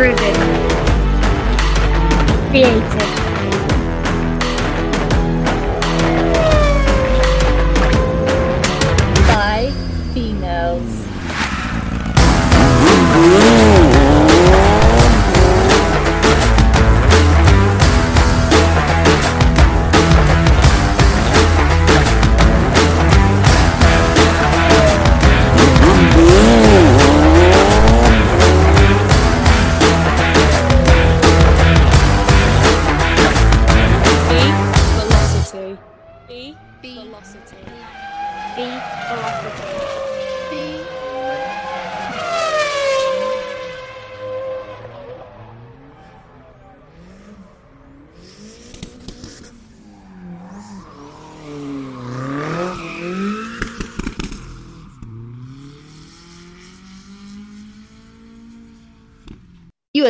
[0.00, 0.34] Driven.
[2.48, 3.19] Creative.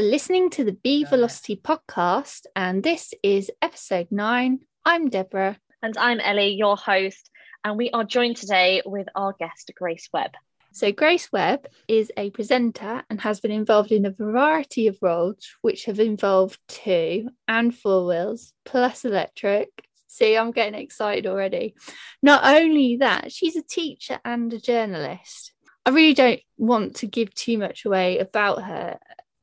[0.01, 4.61] Are listening to the Be Velocity podcast, and this is episode nine.
[4.83, 5.59] I'm Deborah.
[5.83, 7.29] And I'm Ellie, your host,
[7.67, 10.31] and we are joined today with our guest, Grace Webb.
[10.73, 15.55] So, Grace Webb is a presenter and has been involved in a variety of roles,
[15.61, 19.69] which have involved two and four wheels plus electric.
[20.07, 21.75] See, I'm getting excited already.
[22.23, 25.53] Not only that, she's a teacher and a journalist.
[25.85, 28.99] I really don't want to give too much away about her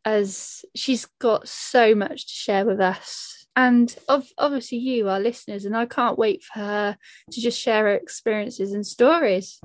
[0.07, 5.65] as she's got so much to share with us and of, obviously you our listeners
[5.65, 6.97] and i can't wait for her
[7.29, 9.59] to just share her experiences and stories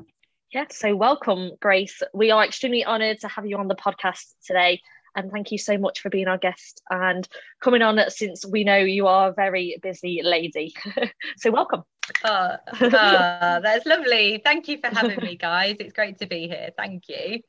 [0.52, 2.02] Yeah, so welcome, Grace.
[2.12, 4.82] We are extremely honoured to have you on the podcast today.
[5.16, 7.26] And thank you so much for being our guest and
[7.60, 10.74] coming on since we know you are a very busy lady.
[11.38, 11.84] so, welcome.
[12.24, 14.42] Oh, oh, that's lovely.
[14.44, 15.76] Thank you for having me, guys.
[15.80, 16.70] It's great to be here.
[16.76, 17.40] Thank you.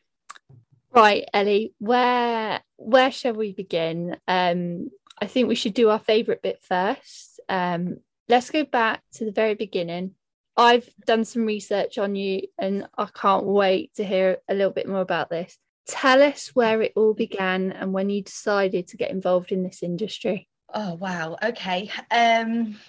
[0.94, 4.90] Right ellie where where shall we begin um
[5.22, 7.98] i think we should do our favorite bit first um
[8.30, 10.12] let's go back to the very beginning
[10.56, 14.88] i've done some research on you and i can't wait to hear a little bit
[14.88, 19.12] more about this tell us where it all began and when you decided to get
[19.12, 21.38] involved in this industry Oh, wow.
[21.44, 21.90] Okay.
[22.10, 22.80] Um,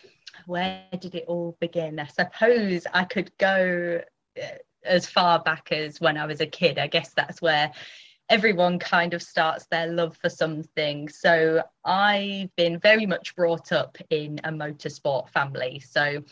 [0.46, 1.98] where did it all begin?
[2.00, 4.00] I suppose I could go
[4.42, 4.46] uh,
[4.84, 6.78] as far back as when I was a kid.
[6.78, 7.72] I guess that's where
[8.28, 11.08] everyone kind of starts their love for something.
[11.08, 15.80] So I've been very much brought up in a motorsport family.
[15.80, 16.22] So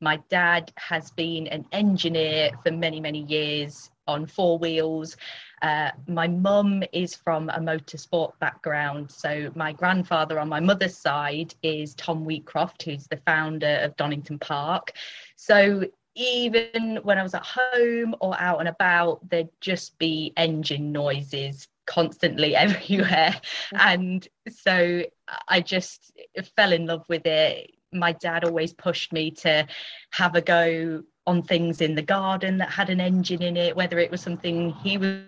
[0.00, 5.16] my dad has been an engineer for many, many years on four wheels.
[5.62, 9.10] Uh, my mum is from a motorsport background.
[9.10, 14.38] So my grandfather on my mother's side is Tom Wheatcroft, who's the founder of Donington
[14.38, 14.92] Park.
[15.36, 15.84] So
[16.14, 21.68] even when I was at home or out and about, there'd just be engine noises
[21.86, 23.34] constantly everywhere.
[23.74, 23.76] Mm-hmm.
[23.78, 25.02] And so
[25.48, 26.12] I just
[26.56, 27.72] fell in love with it.
[27.92, 29.66] My dad always pushed me to
[30.10, 33.98] have a go on things in the garden that had an engine in it, whether
[33.98, 35.22] it was something he was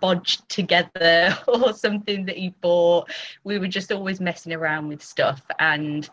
[0.00, 3.10] bodged together or something that he bought.
[3.44, 6.08] We were just always messing around with stuff and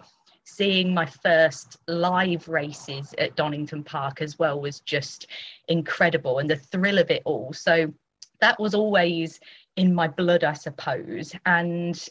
[0.49, 5.27] seeing my first live races at Donington Park as well was just
[5.67, 7.53] incredible and the thrill of it all.
[7.53, 7.93] So
[8.41, 9.39] that was always
[9.75, 11.33] in my blood, I suppose.
[11.45, 12.07] And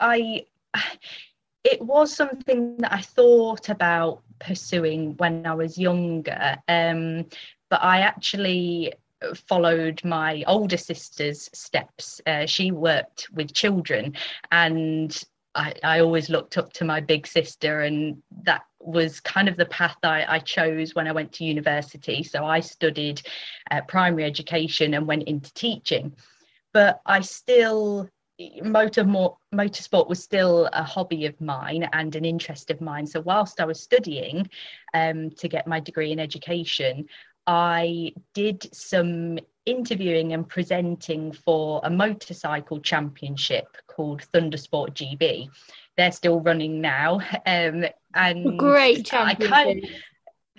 [0.00, 0.44] I
[1.64, 6.56] it was something that I thought about pursuing when I was younger.
[6.68, 7.26] Um,
[7.68, 8.94] but I actually
[9.34, 12.20] followed my older sister's steps.
[12.26, 14.14] Uh, she worked with children
[14.52, 15.22] and
[15.58, 19.66] I, I, always looked up to my big sister, and that was kind of the
[19.66, 22.22] path I, I chose when I went to university.
[22.22, 23.20] So I studied
[23.70, 26.14] uh, primary education and went into teaching,
[26.72, 28.08] but I still
[28.62, 33.06] motor more, motorsport was still a hobby of mine and an interest of mine.
[33.06, 34.48] So whilst I was studying
[34.94, 37.06] um, to get my degree in education,
[37.48, 45.48] I did some interviewing and presenting for a motorcycle championship called Thundersport GB.
[45.96, 49.52] They're still running now, um, and great championship.
[49.52, 49.84] I kind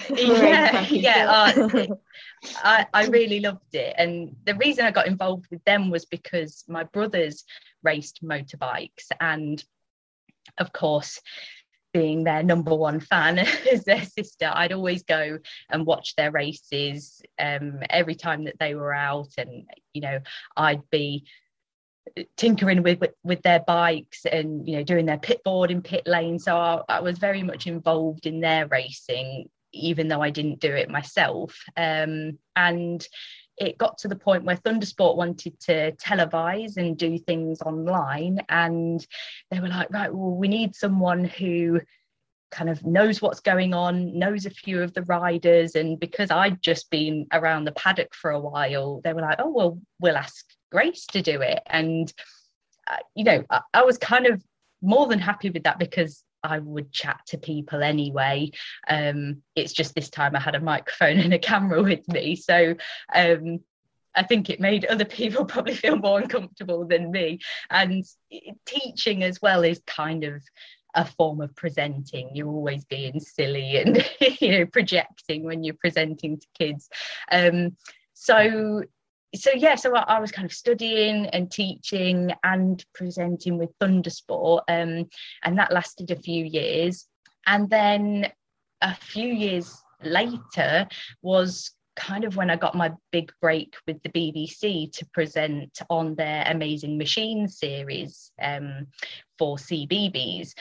[0.10, 1.28] of, yeah, yeah.
[1.30, 1.86] Uh,
[2.64, 6.64] I, I really loved it, and the reason I got involved with them was because
[6.68, 7.46] my brothers
[7.84, 9.64] raced motorbikes, and
[10.58, 11.22] of course,
[11.94, 13.40] being their number one fan
[13.72, 15.40] as their sister, I'd always go
[15.70, 20.20] and watch their races um, every time that they were out, and you know,
[20.56, 21.26] I'd be
[22.38, 26.04] tinkering with, with, with their bikes and you know doing their pit board in pit
[26.06, 26.40] lane.
[26.40, 30.74] So I, I was very much involved in their racing, even though I didn't do
[30.74, 31.58] it myself.
[31.78, 33.06] Um, and
[33.60, 38.40] it got to the point where Thundersport wanted to televise and do things online.
[38.50, 39.06] And
[39.52, 41.82] they were like, right, well, we need someone who
[42.52, 45.76] kind of knows what's going on, knows a few of the riders.
[45.76, 49.52] And because I'd just been around the paddock for a while, they were like, oh,
[49.52, 51.60] well, we'll ask Grace to do it.
[51.68, 52.12] And,
[52.90, 54.42] uh, you know, I, I was kind of
[54.82, 58.52] more than happy with that because I would chat to people anyway.
[58.88, 62.36] Um, it's just this time I had a microphone and a camera with me.
[62.36, 62.76] So
[63.14, 63.60] um,
[64.16, 67.40] I think it made other people probably feel more uncomfortable than me.
[67.70, 68.06] And
[68.66, 70.42] teaching as well is kind of
[70.96, 72.36] a form of presenting.
[72.36, 74.04] You're always being silly and
[74.40, 76.90] you know projecting when you're presenting to kids.
[77.32, 77.78] Um,
[78.14, 78.84] so
[79.36, 84.62] so yeah, so I, I, was kind of studying and teaching and presenting with Thundersport,
[84.68, 85.08] um,
[85.44, 87.06] and that lasted a few years.
[87.46, 88.32] And then
[88.82, 90.88] a few years later
[91.22, 96.16] was kind of when I got my big break with the BBC to present on
[96.16, 98.88] their Amazing Machines series um,
[99.38, 100.54] for CBBC.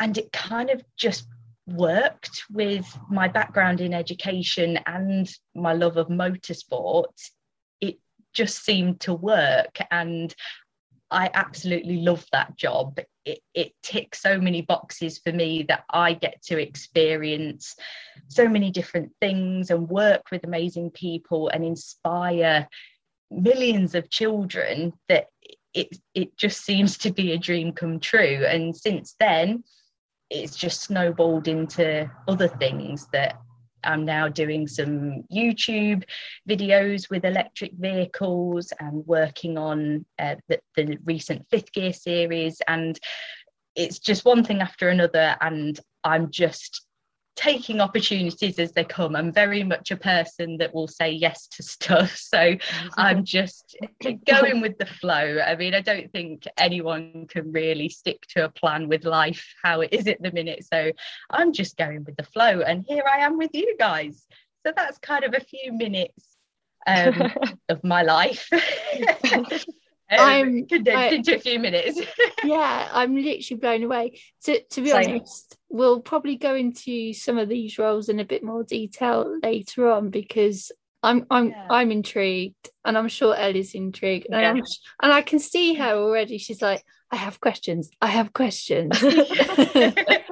[0.00, 1.26] And it kind of just
[1.66, 7.06] worked with my background in education and my love of motorsport
[8.34, 10.34] just seemed to work and
[11.10, 12.98] I absolutely love that job.
[13.24, 17.76] It, it ticks so many boxes for me that I get to experience
[18.28, 22.68] so many different things and work with amazing people and inspire
[23.30, 25.26] millions of children that
[25.72, 28.44] it, it just seems to be a dream come true.
[28.46, 29.62] And since then,
[30.30, 33.38] it's just snowballed into other things that
[33.84, 36.04] I'm now doing some YouTube
[36.48, 42.60] videos with electric vehicles and working on uh, the, the recent fifth gear series.
[42.68, 42.98] And
[43.76, 45.36] it's just one thing after another.
[45.40, 46.83] And I'm just
[47.36, 49.16] taking opportunities as they come.
[49.16, 52.16] I'm very much a person that will say yes to stuff.
[52.34, 52.56] So
[52.96, 53.76] I'm just
[54.26, 55.38] going with the flow.
[55.44, 59.82] I mean, I don't think anyone can really stick to a plan with life how
[59.82, 60.64] it is at the minute.
[60.72, 60.90] So
[61.30, 62.60] I'm just going with the flow.
[62.60, 64.26] And here I am with you guys.
[64.66, 66.36] So that's kind of a few minutes
[66.86, 67.30] um,
[67.68, 68.48] of my life.
[70.10, 72.00] Um, I'm condensed I, into a few minutes.
[72.44, 74.20] yeah, I'm literally blown away.
[74.44, 75.10] To to be Same.
[75.10, 79.90] honest, we'll probably go into some of these roles in a bit more detail later
[79.90, 80.70] on because
[81.02, 81.66] I'm I'm yeah.
[81.70, 84.64] I'm intrigued, and I'm sure Ellie's intrigued, and, yeah.
[85.02, 86.38] and I can see her already.
[86.38, 87.90] She's like, I have questions.
[88.00, 88.98] I have questions.
[89.02, 90.24] I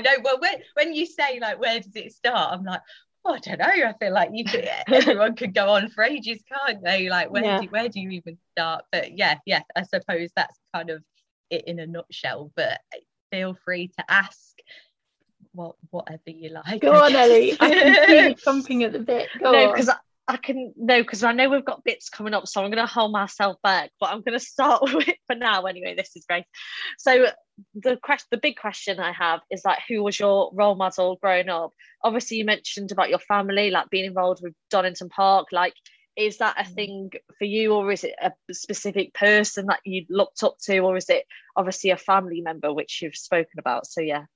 [0.00, 0.16] know.
[0.22, 2.52] Well, when when you say like, where does it start?
[2.52, 2.80] I'm like,
[3.24, 3.66] oh, I don't know.
[3.66, 7.08] I feel like you could, everyone could go on for ages, can't they?
[7.08, 7.60] Like, where yeah.
[7.60, 8.84] do where do you even start?
[8.92, 11.02] But yeah, yeah, I suppose that's kind of
[11.50, 12.50] it in a nutshell.
[12.56, 12.80] But
[13.30, 14.54] feel free to ask
[15.52, 16.80] what whatever you like.
[16.80, 17.56] Go on, Ellie.
[17.60, 19.28] I can see you jumping at the bit.
[19.42, 19.90] Go no, because
[20.30, 22.92] I can no, because I know we've got bits coming up, so I'm going to
[22.92, 23.90] hold myself back.
[23.98, 25.64] But I'm going to start with for now.
[25.64, 26.44] Anyway, this is great.
[26.98, 27.26] So
[27.74, 31.48] the question, the big question I have is like, who was your role model growing
[31.48, 31.72] up?
[32.04, 35.48] Obviously, you mentioned about your family, like being involved with Donington Park.
[35.50, 35.74] Like,
[36.16, 36.74] is that a mm.
[36.74, 40.96] thing for you, or is it a specific person that you looked up to, or
[40.96, 41.24] is it
[41.56, 43.84] obviously a family member which you've spoken about?
[43.88, 44.26] So yeah.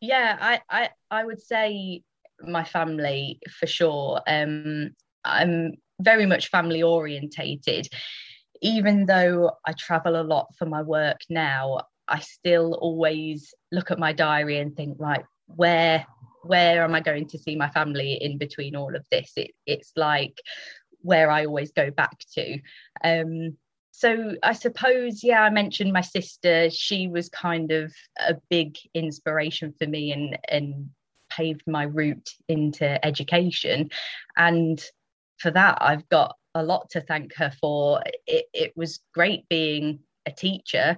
[0.00, 2.04] Yeah, I I I would say
[2.40, 4.20] my family for sure.
[4.28, 4.94] Um,
[5.26, 7.88] I'm very much family orientated.
[8.62, 13.98] Even though I travel a lot for my work now, I still always look at
[13.98, 16.06] my diary and think, right, where
[16.42, 19.32] where am I going to see my family in between all of this?
[19.36, 20.38] It, it's like
[21.00, 22.60] where I always go back to.
[23.02, 23.56] Um,
[23.90, 26.70] so I suppose, yeah, I mentioned my sister.
[26.70, 30.90] She was kind of a big inspiration for me and and
[31.30, 33.90] paved my route into education.
[34.36, 34.82] And
[35.38, 38.02] for that, I've got a lot to thank her for.
[38.26, 40.96] It, it was great being a teacher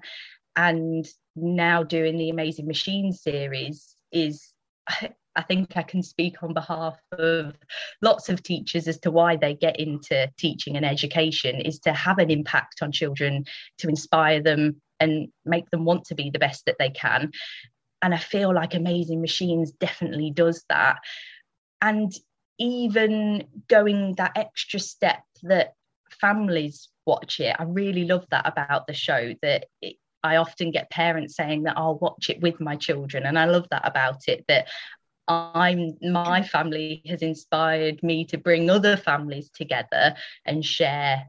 [0.57, 4.53] and now doing the Amazing Machine series is.
[5.37, 7.55] I think I can speak on behalf of
[8.03, 12.19] lots of teachers as to why they get into teaching and education is to have
[12.19, 13.45] an impact on children,
[13.79, 17.31] to inspire them and make them want to be the best that they can.
[18.03, 20.97] And I feel like Amazing Machines definitely does that.
[21.81, 22.13] And
[22.59, 25.75] even going that extra step that
[26.21, 27.57] families watch it.
[27.59, 31.77] I really love that about the show that it, I often get parents saying that
[31.77, 34.69] I'll watch it with my children and I love that about it that
[35.29, 41.27] I'm my family has inspired me to bring other families together and share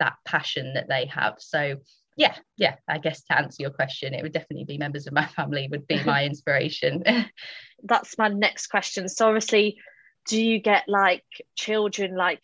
[0.00, 1.34] that passion that they have.
[1.38, 1.76] So
[2.16, 5.26] yeah, yeah, I guess to answer your question, it would definitely be members of my
[5.26, 7.04] family would be my inspiration.
[7.82, 9.08] That's my next question.
[9.08, 9.78] So obviously
[10.26, 11.24] do you get like
[11.56, 12.42] children like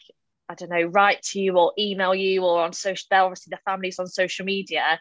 [0.49, 3.59] I don't know, write to you or email you or on social they're obviously the
[3.71, 4.99] families on social media,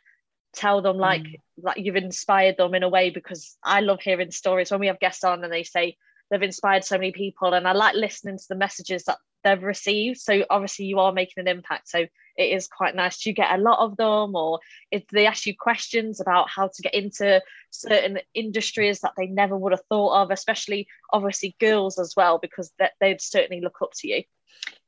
[0.53, 1.39] tell them like mm.
[1.61, 4.99] like you've inspired them in a way because I love hearing stories when we have
[4.99, 5.95] guests on and they say
[6.29, 9.17] they've inspired so many people and I like listening to the messages that
[9.47, 10.19] they've received.
[10.19, 11.89] So obviously you are making an impact.
[11.89, 13.21] So it is quite nice.
[13.21, 14.59] Do you get a lot of them, or
[14.91, 19.57] if they ask you questions about how to get into certain industries that they never
[19.57, 24.07] would have thought of, especially obviously girls as well, because they'd certainly look up to
[24.07, 24.23] you.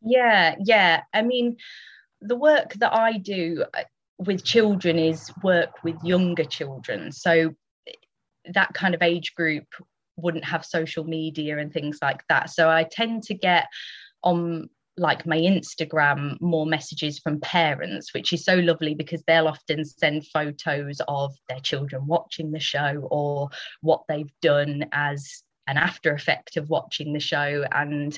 [0.01, 1.01] Yeah, yeah.
[1.13, 1.58] I mean,
[2.22, 3.84] the work that I do uh,
[4.18, 7.12] with children is work with younger children.
[7.12, 7.56] So
[8.54, 9.66] that kind of age group
[10.18, 12.50] wouldn't have social media and things like that.
[12.50, 13.68] So I tend to get
[14.23, 19.85] on like my Instagram more messages from parents, which is so lovely because they'll often
[19.85, 23.49] send photos of their children watching the show or
[23.81, 27.63] what they've done as an after effect of watching the show.
[27.71, 28.17] And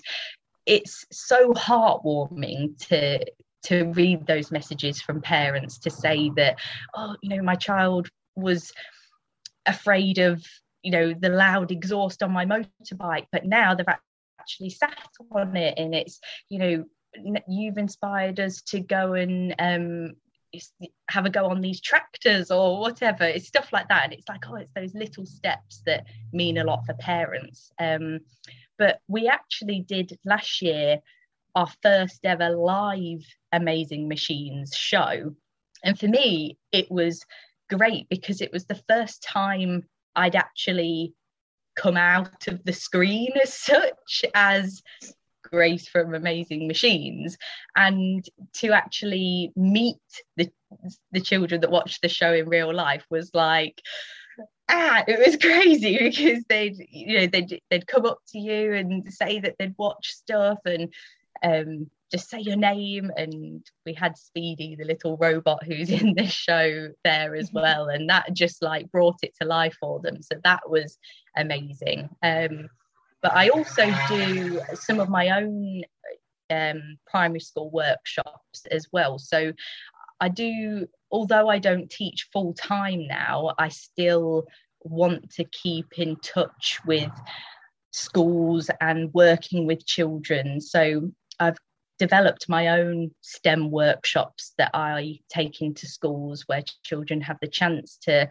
[0.65, 3.25] it's so heartwarming to
[3.63, 6.57] to read those messages from parents to say that,
[6.95, 8.73] oh, you know, my child was
[9.67, 10.43] afraid of
[10.81, 13.85] you know the loud exhaust on my motorbike but now they've
[14.41, 14.97] actually sat
[15.31, 15.75] on it.
[15.77, 16.19] And it's
[16.49, 16.85] you know
[17.47, 20.13] you've inspired us to go and um,
[21.09, 23.23] have a go on these tractors or whatever.
[23.23, 24.05] It's stuff like that.
[24.05, 27.71] And it's like oh it's those little steps that mean a lot for parents.
[27.79, 28.19] Um,
[28.77, 30.99] but we actually did last year
[31.55, 35.35] our first ever live amazing machines show.
[35.83, 37.25] And for me it was
[37.69, 39.83] great because it was the first time
[40.15, 41.13] i'd actually
[41.75, 44.81] come out of the screen as such as
[45.43, 47.37] Grace from Amazing Machines,
[47.75, 49.97] and to actually meet
[50.37, 50.49] the
[51.11, 53.81] the children that watched the show in real life was like
[54.69, 59.11] ah it was crazy because they'd you know they'd they'd come up to you and
[59.11, 60.93] say that they'd watch stuff and
[61.43, 66.31] um just say your name and we had speedy the little robot who's in this
[66.31, 67.87] show there as well.
[67.87, 70.21] And that just like brought it to life for them.
[70.21, 70.97] So that was
[71.35, 72.09] amazing.
[72.23, 72.69] Um,
[73.21, 75.83] but i also do some of my own
[76.49, 79.19] um, primary school workshops as well.
[79.19, 79.53] So
[80.19, 84.45] i do although i don't teach full time now i still
[84.83, 87.11] want to keep in touch with
[87.91, 90.61] schools and working with children.
[90.61, 91.57] So I've
[91.99, 97.97] developed my own STEM workshops that I take into schools where children have the chance
[98.03, 98.27] to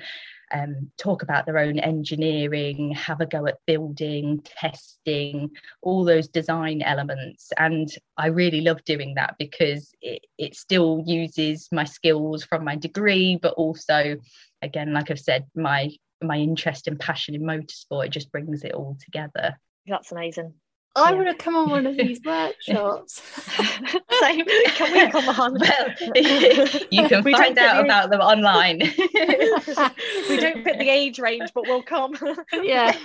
[0.52, 5.50] um, talk about their own engineering, have a go at building, testing,
[5.82, 7.52] all those design elements.
[7.56, 12.76] And I really love doing that because it, it still uses my skills from my
[12.76, 14.16] degree, but also,
[14.62, 15.90] again, like I've said, my
[16.22, 19.58] my interest and passion in motorsport, it just brings it all together.
[19.86, 20.52] That's amazing.
[20.96, 21.16] I yeah.
[21.16, 23.22] want to come on one of these workshops.
[24.20, 24.44] Same.
[24.44, 25.58] Can we come on?
[25.60, 28.78] Well, you can we find out about them online.
[28.78, 32.14] we don't put the age range, but we'll come.
[32.52, 32.96] yeah.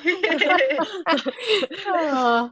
[1.87, 2.51] oh.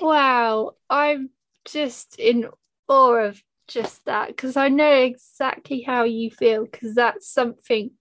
[0.00, 0.72] Wow.
[0.88, 1.30] I'm
[1.64, 2.48] just in
[2.88, 7.92] awe of just that because I know exactly how you feel because that's something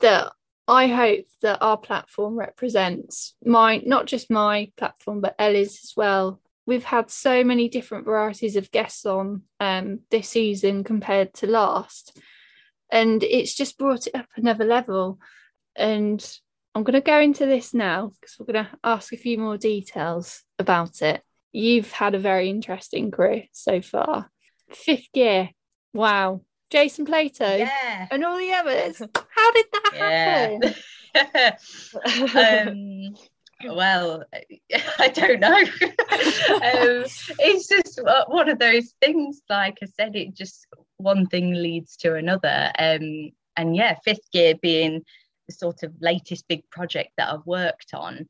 [0.00, 0.32] that
[0.68, 6.40] I hope that our platform represents my not just my platform but Ellie's as well.
[6.66, 12.18] We've had so many different varieties of guests on um, this season compared to last,
[12.90, 15.20] and it's just brought it up another level.
[15.76, 16.20] And
[16.74, 19.56] I'm going to go into this now because we're going to ask a few more
[19.56, 21.22] details about it.
[21.52, 24.30] You've had a very interesting career so far.
[24.70, 25.50] Fifth gear,
[25.94, 28.08] wow, Jason Plato, yeah.
[28.10, 28.98] and all the others.
[29.30, 30.74] How did that happen?
[32.36, 33.14] um,
[33.64, 34.24] well,
[34.98, 35.54] I don't know.
[35.56, 37.04] um,
[37.38, 39.42] it's just one of those things.
[39.48, 42.72] Like I said, it just one thing leads to another.
[42.78, 45.02] Um, and yeah, fifth gear being
[45.48, 48.26] the sort of latest big project that I've worked on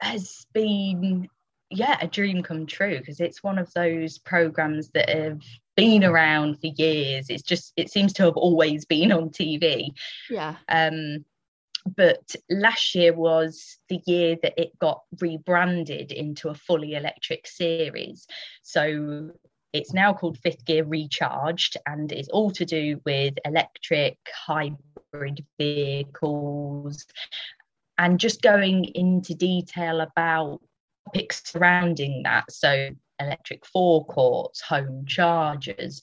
[0.00, 1.28] has been
[1.70, 5.40] yeah a dream come true because it's one of those programs that have
[5.76, 7.26] been around for years.
[7.30, 9.90] It's just it seems to have always been on tv
[10.28, 10.56] yeah.
[10.68, 11.24] Um
[11.96, 18.26] but last year was the year that it got rebranded into a fully electric series.
[18.62, 19.30] So
[19.72, 27.06] it's now called fifth gear recharged and it's all to do with electric hybrid vehicles.
[27.96, 30.60] And just going into detail about
[31.10, 32.50] topics surrounding that.
[32.50, 36.00] So, electric forecourts, home chargers,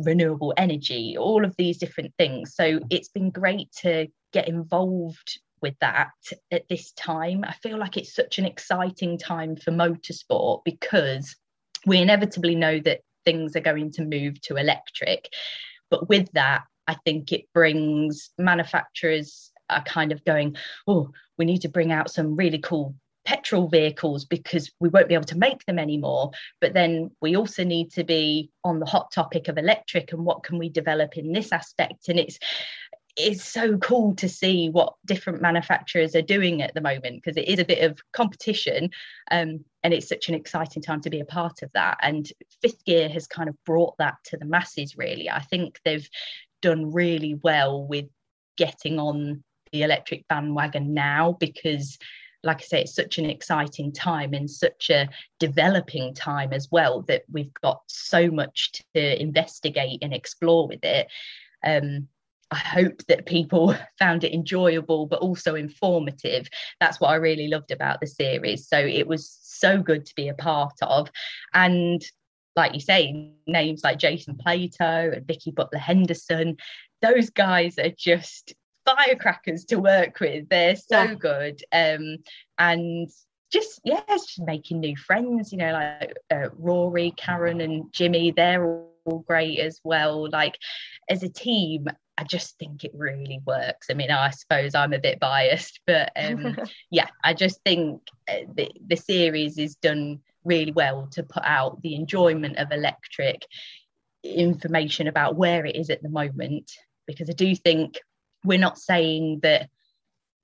[0.00, 2.54] renewable energy, all of these different things.
[2.54, 6.10] So, it's been great to get involved with that
[6.50, 7.44] at this time.
[7.44, 11.34] I feel like it's such an exciting time for motorsport because
[11.86, 15.28] we inevitably know that things are going to move to electric.
[15.90, 21.62] But with that, I think it brings manufacturers are kind of going, oh, we need
[21.62, 22.94] to bring out some really cool
[23.26, 26.30] petrol vehicles because we won't be able to make them anymore.
[26.60, 30.44] But then we also need to be on the hot topic of electric and what
[30.44, 32.08] can we develop in this aspect.
[32.08, 32.38] And it's
[33.18, 37.48] it's so cool to see what different manufacturers are doing at the moment because it
[37.48, 38.90] is a bit of competition
[39.30, 42.30] um, and it's such an exciting time to be a part of that and
[42.60, 46.10] fifth gear has kind of brought that to the masses really i think they've
[46.60, 48.04] done really well with
[48.58, 49.42] getting on
[49.72, 51.98] the electric bandwagon now because
[52.46, 55.08] like I say, it's such an exciting time and such a
[55.40, 61.08] developing time as well that we've got so much to investigate and explore with it.
[61.64, 62.08] Um,
[62.52, 66.48] I hope that people found it enjoyable but also informative.
[66.80, 68.68] That's what I really loved about the series.
[68.68, 71.10] So it was so good to be a part of.
[71.52, 72.02] And
[72.54, 76.56] like you say, names like Jason Plato and Vicki Butler Henderson,
[77.02, 78.54] those guys are just
[78.86, 80.48] firecrackers to work with.
[80.48, 81.14] They're so yeah.
[81.14, 81.62] good.
[81.72, 82.18] Um,
[82.58, 83.08] and
[83.52, 85.52] just yeah, just making new friends.
[85.52, 88.32] You know, like uh, Rory, Karen, and Jimmy.
[88.32, 88.64] They're
[89.04, 90.28] all great as well.
[90.30, 90.58] Like
[91.08, 91.88] as a team,
[92.18, 93.88] I just think it really works.
[93.90, 96.56] I mean, I suppose I'm a bit biased, but um,
[96.90, 101.82] yeah, I just think uh, the, the series is done really well to put out
[101.82, 103.42] the enjoyment of electric
[104.24, 106.72] information about where it is at the moment.
[107.06, 108.00] Because I do think
[108.46, 109.68] we're not saying that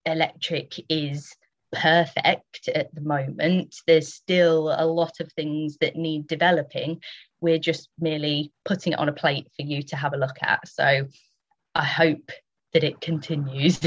[0.04, 1.34] electric is
[1.72, 3.76] perfect at the moment.
[3.86, 7.00] There's still a lot of things that need developing.
[7.40, 10.68] We're just merely putting it on a plate for you to have a look at.
[10.68, 11.06] So
[11.74, 12.30] I hope
[12.72, 13.80] that it continues.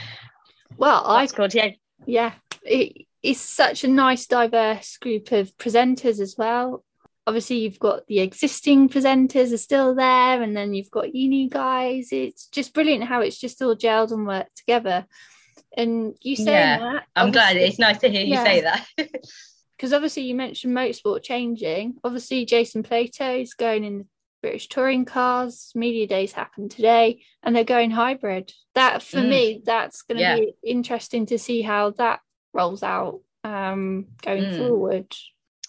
[0.76, 1.70] well, I good, yeah.
[2.06, 2.32] Yeah.
[2.62, 6.84] It, it's such a nice diverse group of presenters as well
[7.26, 11.48] obviously you've got the existing presenters are still there and then you've got you new
[11.48, 15.06] guys it's just brilliant how it's just all gelled and worked together
[15.76, 18.44] and you say yeah, that i'm glad it's nice to hear you yeah.
[18.44, 18.86] say that
[19.76, 24.06] because obviously you mentioned motorsport changing obviously jason plato is going in the
[24.42, 29.28] british touring cars media days happen today and they're going hybrid that for mm.
[29.28, 30.36] me that's going to yeah.
[30.36, 32.20] be interesting to see how that
[32.52, 34.58] rolls out um going mm.
[34.58, 35.06] forward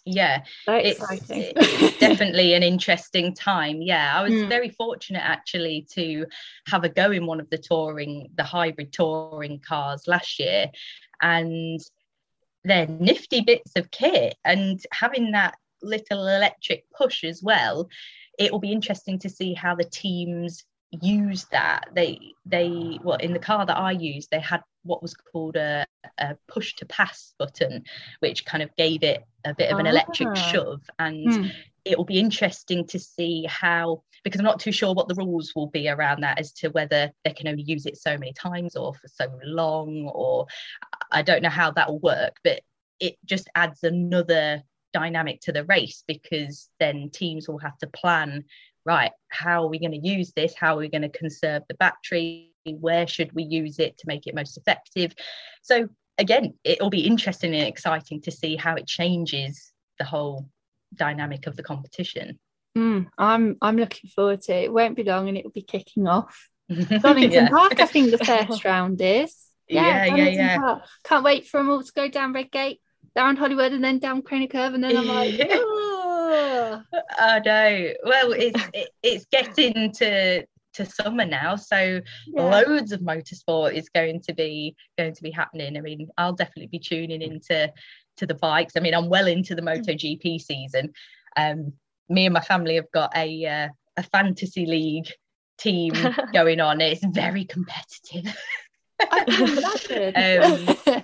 [0.05, 4.49] yeah it's, it's, definitely an interesting time yeah i was mm.
[4.49, 6.25] very fortunate actually to
[6.67, 10.69] have a go in one of the touring the hybrid touring cars last year
[11.21, 11.79] and
[12.65, 17.87] they're nifty bits of kit and having that little electric push as well
[18.39, 20.63] it will be interesting to see how the teams
[21.01, 25.13] use that they they well in the car that i used they had what was
[25.13, 25.85] called a,
[26.19, 27.83] a push to pass button
[28.19, 30.33] which kind of gave it a bit of an electric ah.
[30.33, 31.47] shove and hmm.
[31.85, 35.53] it will be interesting to see how because i'm not too sure what the rules
[35.55, 38.75] will be around that as to whether they can only use it so many times
[38.75, 40.45] or for so long or
[41.11, 42.61] i don't know how that will work but
[42.99, 44.61] it just adds another
[44.93, 48.43] dynamic to the race because then teams will have to plan
[48.85, 50.53] right, how are we going to use this?
[50.55, 52.51] How are we going to conserve the battery?
[52.65, 55.13] Where should we use it to make it most effective?
[55.61, 60.47] So, again, it'll be interesting and exciting to see how it changes the whole
[60.95, 62.39] dynamic of the competition.
[62.77, 64.63] Mm, I'm I'm looking forward to it.
[64.65, 66.49] It won't be long and it will be kicking off.
[66.69, 67.49] Donington yeah.
[67.49, 69.35] Park, I think the first round is.
[69.67, 70.29] Yeah, yeah, yeah.
[70.29, 70.57] yeah.
[70.57, 70.83] Park.
[71.03, 72.79] Can't wait for them all to go down Redgate,
[73.15, 76.02] down Hollywood, and then down Craner Curve, and then I'm like, oh,
[77.19, 77.93] I know.
[78.03, 82.41] Well, it's it, it's getting to to summer now, so yeah.
[82.43, 85.77] loads of motorsport is going to be going to be happening.
[85.77, 87.71] I mean, I'll definitely be tuning into
[88.17, 88.73] to the bikes.
[88.75, 89.77] I mean, I'm well into the mm.
[89.77, 90.93] MotoGP season.
[91.37, 91.73] Um,
[92.09, 95.07] me and my family have got a uh, a fantasy league
[95.57, 95.93] team
[96.33, 96.81] going on.
[96.81, 98.35] It's very competitive.
[100.89, 101.03] um,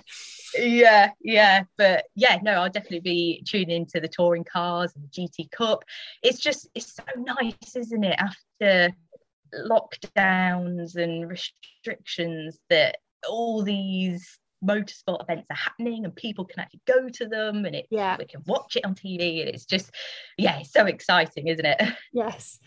[0.58, 5.08] yeah, yeah, but yeah, no, I'll definitely be tuning into the touring cars and the
[5.08, 5.84] GT Cup.
[6.22, 8.18] It's just it's so nice, isn't it?
[8.18, 8.94] After
[9.54, 12.96] lockdowns and restrictions, that
[13.28, 17.86] all these motorsport events are happening and people can actually go to them and it
[17.90, 19.90] yeah we can watch it on TV and it's just
[20.36, 21.80] yeah it's so exciting isn't it
[22.12, 22.58] yes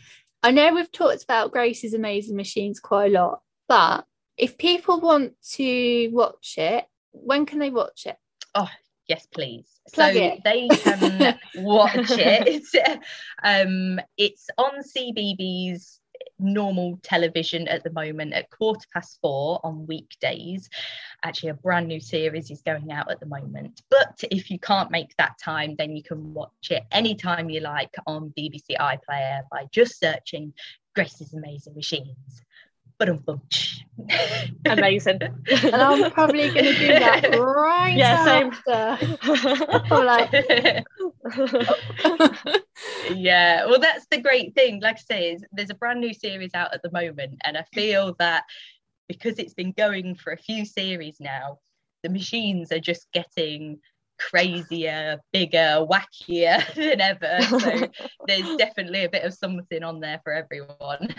[0.41, 4.06] I know we've talked about Grace's amazing machines quite a lot but
[4.38, 8.17] if people want to watch it when can they watch it?
[8.54, 8.69] Oh,
[9.08, 9.67] yes, please.
[9.93, 10.41] Plug so it.
[10.43, 12.99] they can watch it.
[13.43, 15.99] um, it's on CBBC
[16.39, 20.69] normal television at the moment at quarter past four on weekdays.
[21.23, 23.82] Actually, a brand new series is going out at the moment.
[23.89, 27.95] But if you can't make that time, then you can watch it anytime you like
[28.06, 30.54] on BBC iPlayer by just searching
[30.95, 32.43] Grace's Amazing Machines.
[34.66, 35.20] Amazing.
[35.22, 38.98] and I'm probably going to do that right yeah, after.
[39.94, 40.32] like...
[43.16, 44.82] yeah, well, that's the great thing.
[44.82, 47.63] Like I say, is there's a brand new series out at the moment, and I
[47.74, 48.44] feel that
[49.08, 51.60] because it's been going for a few series now,
[52.04, 53.80] the machines are just getting
[54.20, 57.42] crazier, bigger, wackier than ever.
[57.42, 57.88] So
[58.28, 61.16] there's definitely a bit of something on there for everyone.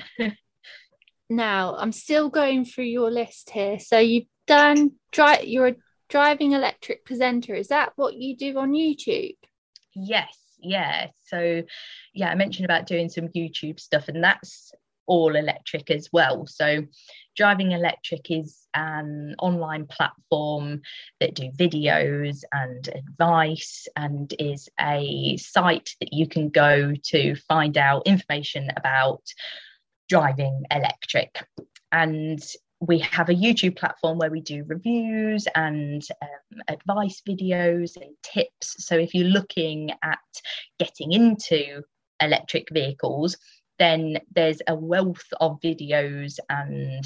[1.31, 3.79] Now i'm still going through your list here.
[3.79, 5.77] So you've done drive you're a
[6.09, 7.55] driving electric presenter.
[7.55, 9.37] Is that what you do on youtube?
[9.95, 11.09] Yes yeah.
[11.25, 11.63] So
[12.13, 14.73] yeah i mentioned about doing some youtube stuff and that's
[15.07, 16.47] all electric as well.
[16.47, 16.85] So
[17.37, 20.83] driving electric is an online platform
[21.21, 27.77] that do videos and advice and is a site that you can go to find
[27.77, 29.23] out information about
[30.09, 31.47] driving electric.
[31.93, 32.43] And
[32.81, 38.85] we have a YouTube platform where we do reviews and um, advice videos and tips.
[38.85, 40.19] So if you're looking at
[40.79, 41.83] getting into
[42.21, 43.37] electric vehicles,
[43.79, 47.05] then there's a wealth of videos and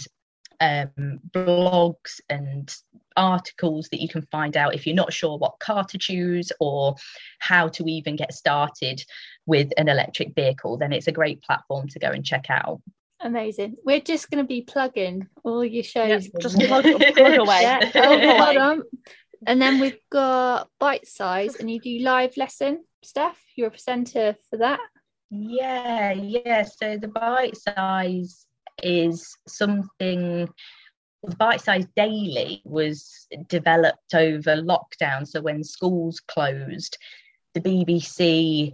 [0.61, 2.75] um, blogs and
[3.17, 6.95] articles that you can find out if you're not sure what car to choose or
[7.41, 9.03] how to even get started
[9.47, 12.81] with an electric vehicle, then it's a great platform to go and check out.
[13.21, 13.77] Amazing.
[13.85, 16.27] We're just going to be plugging all your shows.
[16.27, 17.63] Yeah, just plug, plug away.
[17.63, 18.83] Yeah, plug away.
[19.47, 23.41] And then we've got bite size, and you do live lesson stuff.
[23.57, 24.81] You're a presenter for that.
[25.31, 26.63] Yeah, yeah.
[26.65, 28.47] So the bite size
[28.83, 30.49] is something
[31.37, 35.27] bite size daily was developed over lockdown.
[35.27, 36.97] So when schools closed
[37.55, 38.73] the bbc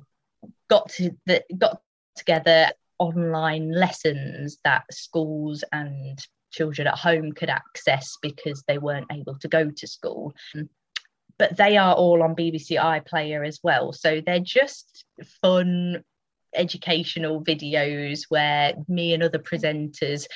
[0.69, 1.81] got to the, got
[2.17, 6.19] together online lessons that schools and
[6.51, 10.33] children at home could access because they weren't able to go to school.
[11.39, 13.93] But they are all on bbc iplayer as well.
[13.93, 15.05] So they're just
[15.43, 16.05] fun
[16.55, 20.27] educational videos where me and other presenters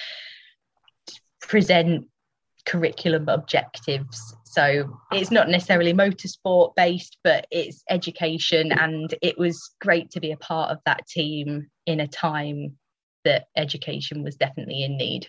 [1.41, 2.07] present
[2.67, 4.35] curriculum objectives.
[4.45, 8.73] So it's not necessarily motorsport based, but it's education.
[8.73, 12.77] And it was great to be a part of that team in a time
[13.25, 15.29] that education was definitely in need.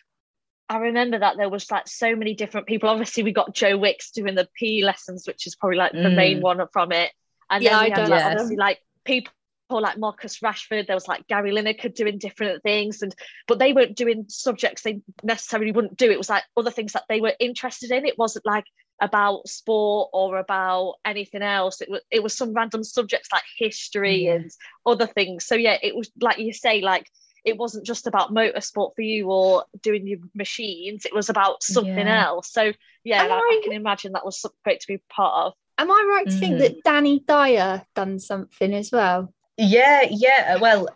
[0.67, 2.89] I remember that there was like so many different people.
[2.89, 6.15] Obviously, we got Joe Wicks doing the P lessons, which is probably like the mm.
[6.15, 7.11] main one from it.
[7.49, 9.33] And yeah, then we I had like, obviously like people
[9.69, 13.13] like Marcus Rashford, there was like Gary Lineker doing different things, and
[13.47, 16.11] but they weren't doing subjects they necessarily wouldn't do.
[16.11, 18.05] It was like other things that they were interested in.
[18.05, 18.65] It wasn't like
[19.01, 21.81] about sport or about anything else.
[21.81, 24.33] It was it was some random subjects like history yeah.
[24.33, 24.51] and
[24.85, 25.45] other things.
[25.45, 27.07] So yeah, it was like you say, like
[27.45, 31.05] it wasn't just about motorsport for you or doing your machines.
[31.05, 32.25] It was about something yeah.
[32.25, 32.51] else.
[32.51, 35.53] So yeah, like, I, I, can imagine that was great to be part of.
[35.77, 36.39] Am I right to mm.
[36.39, 39.33] think that Danny Dyer done something as well?
[39.59, 40.55] Yeah, yeah.
[40.55, 40.87] Uh, well,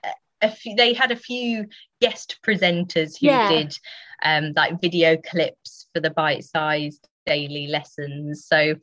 [0.49, 1.67] few, they had a few
[2.01, 3.49] guest presenters who yeah.
[3.49, 3.77] did
[4.23, 8.45] um, like video clips for the bite-sized daily lessons.
[8.47, 8.75] So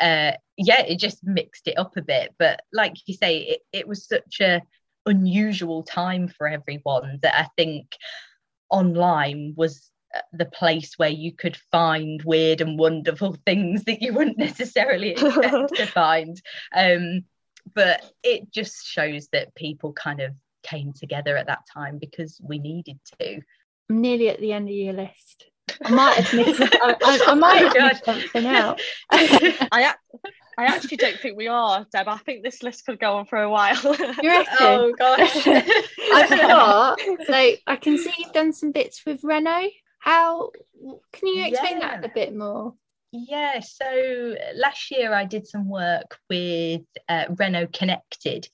[0.00, 2.34] uh, yeah, it just mixed it up a bit.
[2.38, 4.62] But like you say, it, it was such a
[5.06, 7.96] unusual time for everyone that I think
[8.70, 14.12] online was uh, the place where you could find weird and wonderful things that you
[14.12, 16.40] wouldn't necessarily expect to find.
[16.74, 17.24] Um,
[17.74, 22.58] but it just shows that people kind of came together at that time because we
[22.58, 23.40] needed to.
[23.90, 25.46] I'm nearly at the end of your list.
[25.84, 26.60] I might have missed.
[26.60, 28.80] I, I, I oh might have missed something out.
[29.10, 29.94] I,
[30.58, 32.08] I actually don't think we are, Deb.
[32.08, 33.80] I think this list could go on for a while.
[33.82, 34.56] You reckon?
[34.60, 35.46] Oh gosh.
[35.46, 37.00] I forgot.
[37.26, 39.70] So I can see you've done some bits with Renault.
[40.00, 40.50] How
[41.12, 42.00] can you explain yeah.
[42.00, 42.74] that a bit more?
[43.10, 48.48] Yeah, so last year I did some work with uh, Renault Connected,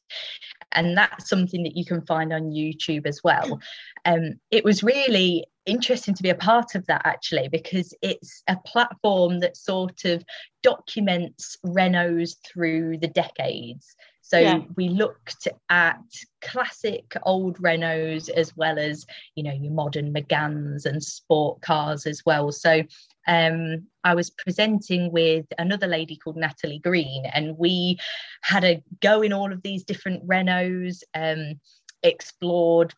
[0.73, 3.61] and that's something that you can find on YouTube as well.
[4.05, 8.57] Um, it was really interesting to be a part of that actually, because it's a
[8.65, 10.25] platform that sort of
[10.63, 13.97] documents Renaults through the decades.
[14.27, 14.61] So yeah.
[14.75, 16.01] we looked at
[16.41, 22.23] classic old Renaults as well as, you know, your modern Meganes and sport cars as
[22.25, 22.51] well.
[22.51, 22.83] So
[23.29, 27.99] um, I was presenting with another lady called Natalie Green, and we
[28.43, 31.61] had a go in all of these different Renaults, um,
[32.03, 32.95] explored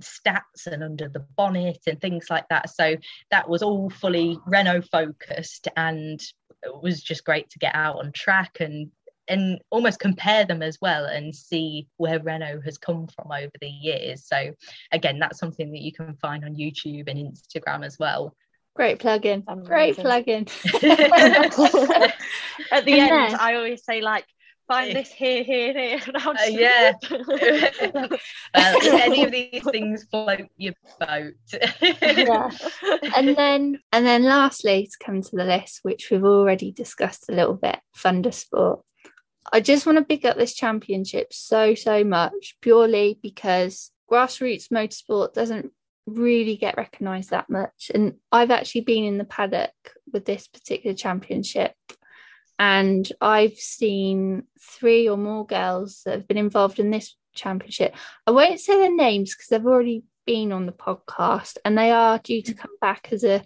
[0.00, 2.68] stats and under the bonnet and things like that.
[2.68, 2.96] So
[3.30, 6.20] that was all fully Renault focused and
[6.62, 8.90] it was just great to get out on track and
[9.28, 13.68] and almost compare them as well and see where Renault has come from over the
[13.68, 14.26] years.
[14.26, 14.52] So
[14.92, 18.34] again, that's something that you can find on YouTube and Instagram as well.
[18.74, 19.40] Great plug-in.
[19.64, 20.46] Great plug-in.
[22.72, 24.24] At the And end, then- I always say like,
[24.68, 26.00] find this here, here, and here.
[26.12, 26.92] And Uh, yeah.
[28.54, 31.34] well, any of these things float your boat.
[32.02, 32.50] Yeah.
[33.16, 37.32] and then and then lastly to come to the list which we've already discussed a
[37.32, 38.80] little bit thundersport
[39.52, 45.32] i just want to pick up this championship so so much purely because grassroots motorsport
[45.32, 45.72] doesn't
[46.08, 47.90] really get recognized that much.
[47.92, 49.72] And i've actually been in the paddock
[50.12, 51.74] with this particular championship
[52.58, 57.94] and i've seen three or more girls that have been involved in this championship.
[58.26, 62.18] I won't say their names because they've already been on the podcast and they are
[62.18, 62.60] due to mm-hmm.
[62.60, 63.44] come back as a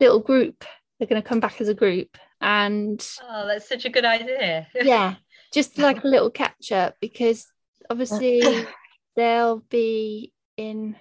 [0.00, 0.64] little group.
[0.98, 4.66] They're going to come back as a group and oh, that's such a good idea.
[4.74, 5.16] yeah,
[5.52, 7.46] just like a little catch up because
[7.88, 8.42] obviously
[9.16, 10.96] they'll be in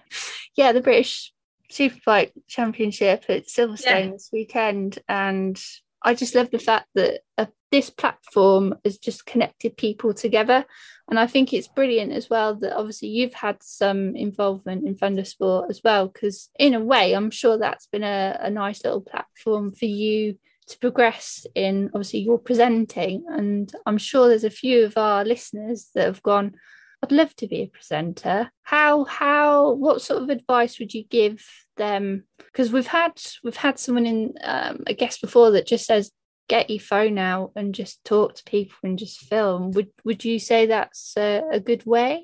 [0.56, 1.34] yeah, the British
[1.72, 4.12] Superbike Championship at Silverstone Yeah.
[4.12, 5.62] this weekend and
[6.02, 10.66] I just love the fact that uh, this platform has just connected people together
[11.10, 15.70] and I think it's brilliant as well that obviously you've had some involvement in Thundersport
[15.70, 19.72] as well, because in a way, I'm sure that's been a, a nice little platform
[19.72, 20.38] for you
[20.70, 23.26] to progress in obviously your presenting.
[23.30, 26.56] And I'm sure there's a few of our listeners that have gone,
[27.04, 28.52] I'd love to be a presenter.
[28.64, 31.46] How, how, what sort of advice would you give
[31.78, 32.26] them?
[32.38, 36.12] Because we've had, we've had someone in um, a guest before that just says,
[36.48, 40.40] get your phone out and just talk to people and just film would would you
[40.40, 42.24] say that's a, a good way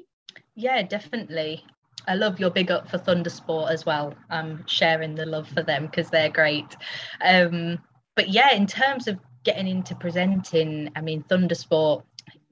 [0.56, 1.64] Yeah, definitely.
[2.08, 4.14] I love your big up for Thundersport as well.
[4.30, 6.76] I'm sharing the love for them because they're great.
[7.22, 7.80] Um,
[8.16, 12.04] but yeah, in terms of getting into presenting, I mean, Thundersport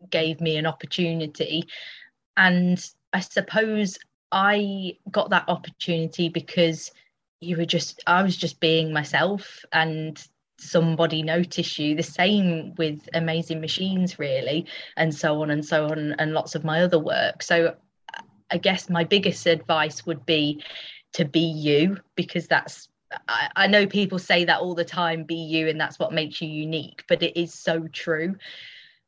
[0.09, 1.63] gave me an opportunity.
[2.37, 3.97] And I suppose
[4.31, 6.91] I got that opportunity because
[7.39, 10.21] you were just, I was just being myself and
[10.59, 11.95] somebody noticed you.
[11.95, 14.65] The same with Amazing Machines, really,
[14.97, 17.43] and so on and so on, and lots of my other work.
[17.43, 17.75] So
[18.51, 20.63] I guess my biggest advice would be
[21.13, 22.87] to be you because that's
[23.27, 26.41] I, I know people say that all the time be you and that's what makes
[26.41, 28.35] you unique but it is so true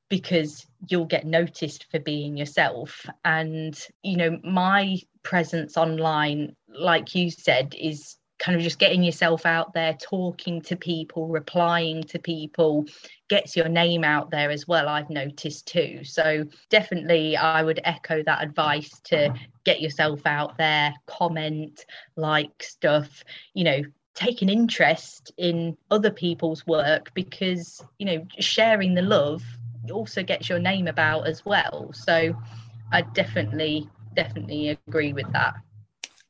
[0.10, 3.06] because you'll get noticed for being yourself.
[3.24, 9.46] And you know my presence online like you said is kind of just getting yourself
[9.46, 12.86] out there talking to people replying to people
[13.30, 16.04] gets your name out there as well i've noticed too.
[16.04, 19.34] So definitely i would echo that advice to
[19.64, 21.86] get yourself out there comment
[22.16, 23.82] like stuff you know
[24.16, 29.44] take an interest in other people's work because you know sharing the love
[29.92, 31.92] also gets your name about as well.
[31.94, 32.36] So
[32.92, 35.56] i definitely definitely agree with that.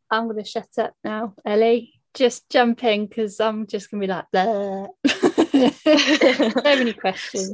[0.10, 1.93] I'm going to shut up now ellie.
[2.13, 5.31] Just jump in because i'm just going to be like.
[5.84, 7.54] so many questions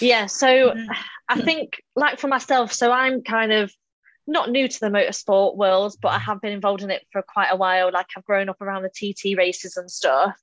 [0.00, 0.90] yeah, so mm-hmm.
[1.28, 3.72] I think, like for myself, so I'm kind of
[4.26, 7.48] not new to the motorsport world, but I have been involved in it for quite
[7.50, 7.92] a while.
[7.92, 10.34] Like I've grown up around the TT races and stuff.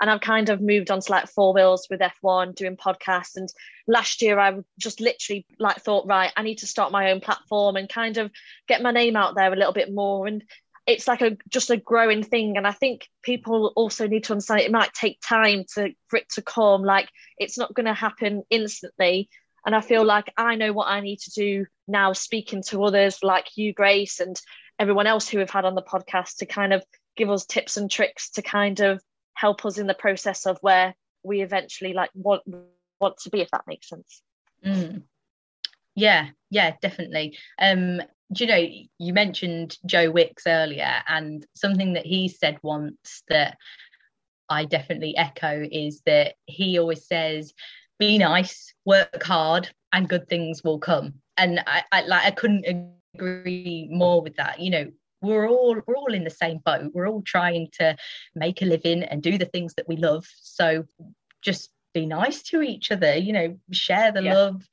[0.00, 3.36] And I've kind of moved on to like four wheels with F1, doing podcasts.
[3.36, 3.48] And
[3.86, 7.76] last year I just literally like thought, right, I need to start my own platform
[7.76, 8.30] and kind of
[8.66, 10.26] get my name out there a little bit more.
[10.26, 10.42] And
[10.86, 12.56] it's like a just a growing thing.
[12.56, 16.28] And I think people also need to understand it might take time to for it
[16.30, 16.82] to come.
[16.82, 19.28] Like it's not going to happen instantly.
[19.64, 23.18] And I feel like I know what I need to do now, speaking to others
[23.22, 24.36] like you, Grace, and
[24.78, 26.82] everyone else who we've had on the podcast to kind of
[27.16, 29.00] give us tips and tricks to kind of
[29.34, 32.42] help us in the process of where we eventually like want
[33.00, 34.22] want to be, if that makes sense.
[34.64, 35.02] Mm.
[35.94, 37.36] Yeah, yeah, definitely.
[37.58, 38.00] Um,
[38.32, 38.68] do you know
[38.98, 43.56] you mentioned Joe Wicks earlier, and something that he said once that
[44.48, 47.54] I definitely echo is that he always says,
[47.98, 52.66] "Be nice, work hard, and good things will come." And I, I like I couldn't
[53.14, 54.60] agree more with that.
[54.60, 56.90] You know, we're all we're all in the same boat.
[56.94, 57.96] We're all trying to
[58.34, 60.26] make a living and do the things that we love.
[60.40, 60.84] So
[61.42, 63.16] just be nice to each other.
[63.16, 64.34] You know, share the Yeah.
[64.34, 64.68] love,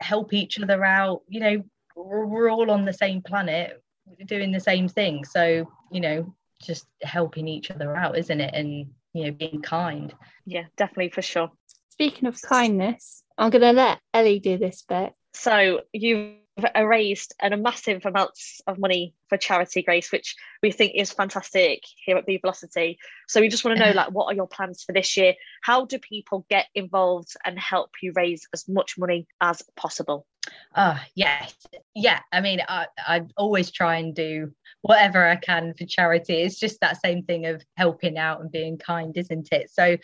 [0.00, 1.22] help each other out.
[1.28, 1.64] You know,
[1.96, 3.82] we're, we're all on the same planet,
[4.26, 5.24] doing the same thing.
[5.24, 8.54] So you know, just helping each other out, isn't it?
[8.54, 10.14] And you know, being kind.
[10.44, 11.50] Yeah, definitely for sure.
[11.88, 16.36] speaking of kindness i'm going to let ellie do this bit So you've
[16.74, 22.16] raised a massive amounts of money for charity, Grace, which we think is fantastic here
[22.16, 22.98] at Be Velocity.
[23.28, 25.34] So we just want to know, like, what are your plans for this year?
[25.62, 30.26] How do people get involved and help you raise as much money as possible?
[30.74, 31.54] Ah, uh, yes,
[31.94, 32.20] yeah.
[32.32, 36.34] I mean, I I always try and do whatever I can for charity.
[36.42, 39.70] It's just that same thing of helping out and being kind, isn't it?
[39.70, 39.96] So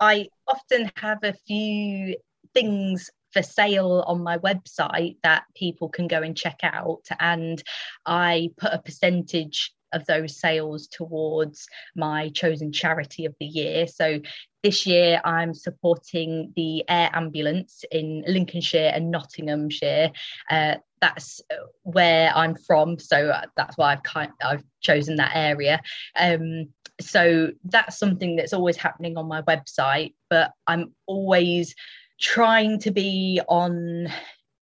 [0.00, 2.16] I often have a few
[2.54, 7.02] things for sale on my website that people can go and check out.
[7.18, 7.62] And
[8.06, 13.86] I put a percentage of those sales towards my chosen charity of the year.
[13.86, 14.20] So
[14.62, 20.10] this year I'm supporting the air ambulance in Lincolnshire and Nottinghamshire.
[20.50, 21.42] Uh, that's
[21.82, 25.82] where I'm from, so that's why I've kind I've chosen that area.
[26.16, 26.68] Um,
[27.00, 31.74] so that's something that's always happening on my website, but I'm always
[32.20, 34.08] trying to be on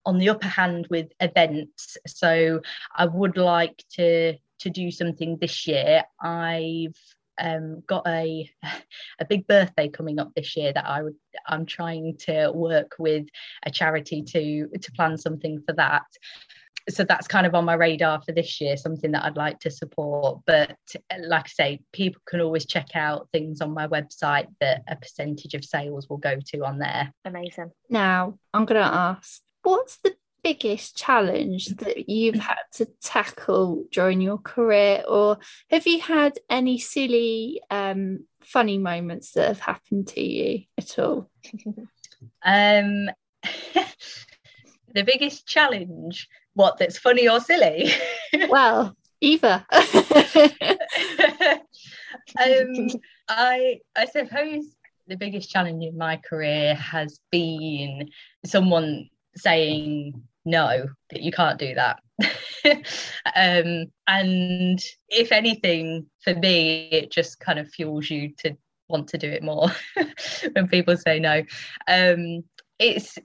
[0.05, 2.61] on the upper hand with events so
[2.95, 4.35] i would like to
[4.65, 6.97] to do something this year i've
[7.38, 8.49] um, got a
[9.19, 13.28] a big birthday coming up this year that I would I'm trying to work with
[13.65, 16.06] a charity to to plan something for that
[16.89, 19.71] so that's kind of on my radar for this year, something that I'd like to
[19.71, 20.41] support.
[20.45, 20.78] But
[21.19, 25.56] like I say, people can always check out things on my website that a percentage
[25.56, 27.12] of sales will go to on there.
[27.25, 27.71] Amazing.
[27.89, 30.14] Now, I'm going to ask what's the
[30.45, 35.39] biggest challenge that you've had to tackle during your career, or
[35.71, 41.31] have you had any silly, um, funny moments that have happened to you at all?
[42.45, 43.10] um,
[44.93, 47.91] the biggest challenge what that's funny or silly?
[48.47, 49.65] well, either.
[52.39, 52.88] um,
[53.27, 54.75] I I suppose
[55.08, 58.10] the biggest challenge in my career has been
[58.45, 61.99] someone saying no that you can't do that.
[63.36, 64.79] Um, and
[65.10, 68.55] if anything for me it just kind of fuels you to
[68.88, 69.69] want to do it more
[70.53, 71.43] when people say no.
[71.88, 72.43] Um,
[72.79, 73.17] it's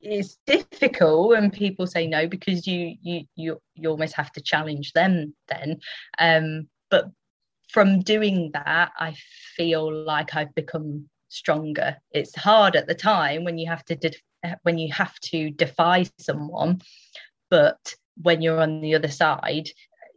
[0.00, 4.92] it's difficult when people say no because you you you you almost have to challenge
[4.92, 5.80] them then.
[6.18, 7.10] Um but
[7.68, 9.14] from doing that i
[9.56, 14.14] feel like i've become stronger it's hard at the time when you have to de-
[14.44, 16.80] eh, when you have to defy someone
[17.50, 19.68] but when you're on the other side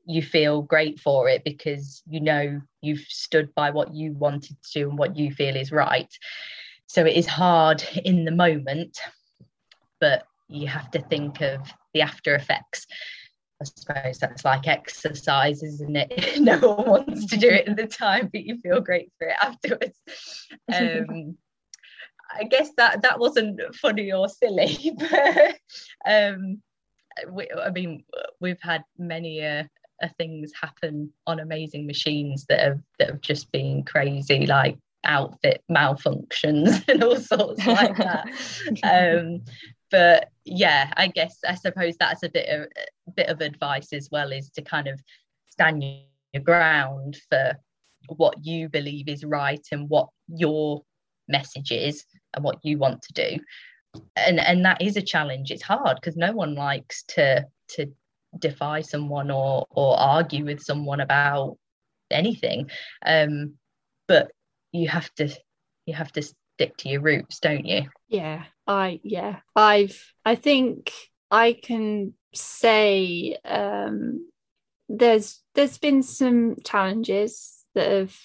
[0.05, 4.81] you feel great for it because you know you've stood by what you wanted to
[4.81, 6.17] do and what you feel is right
[6.87, 8.99] so it is hard in the moment
[9.99, 11.61] but you have to think of
[11.93, 12.87] the after effects.
[13.61, 16.39] I suppose that's like exercise, isn't it?
[16.41, 19.35] no one wants to do it at the time, but you feel great for it
[19.41, 19.99] afterwards.
[20.73, 21.37] Um,
[22.31, 25.57] I guess that that wasn't funny or silly, but
[26.07, 26.61] um,
[27.31, 28.03] we, I mean,
[28.39, 29.63] we've had many uh,
[30.01, 35.63] uh, things happen on amazing machines that have that have just been crazy, like outfit
[35.71, 38.27] malfunctions and all sorts like that.
[38.83, 39.41] um,
[39.91, 42.67] but yeah i guess i suppose that's a bit of
[43.08, 44.99] a bit of advice as well is to kind of
[45.49, 47.58] stand your ground for
[48.08, 50.84] what you believe is right and what your
[51.28, 53.39] message is and what you want to do.
[54.15, 55.52] And and that is a challenge.
[55.52, 57.91] It's hard because no one likes to to
[58.38, 61.58] defy someone or or argue with someone about
[62.12, 62.69] anything.
[63.06, 63.56] Um
[64.08, 64.32] but
[64.71, 65.30] you have to
[65.86, 67.84] you have to stick to your roots don't you?
[68.08, 70.93] Yeah I yeah, I've I think
[71.32, 74.29] I can say um,
[74.88, 78.15] there's there's been some challenges that have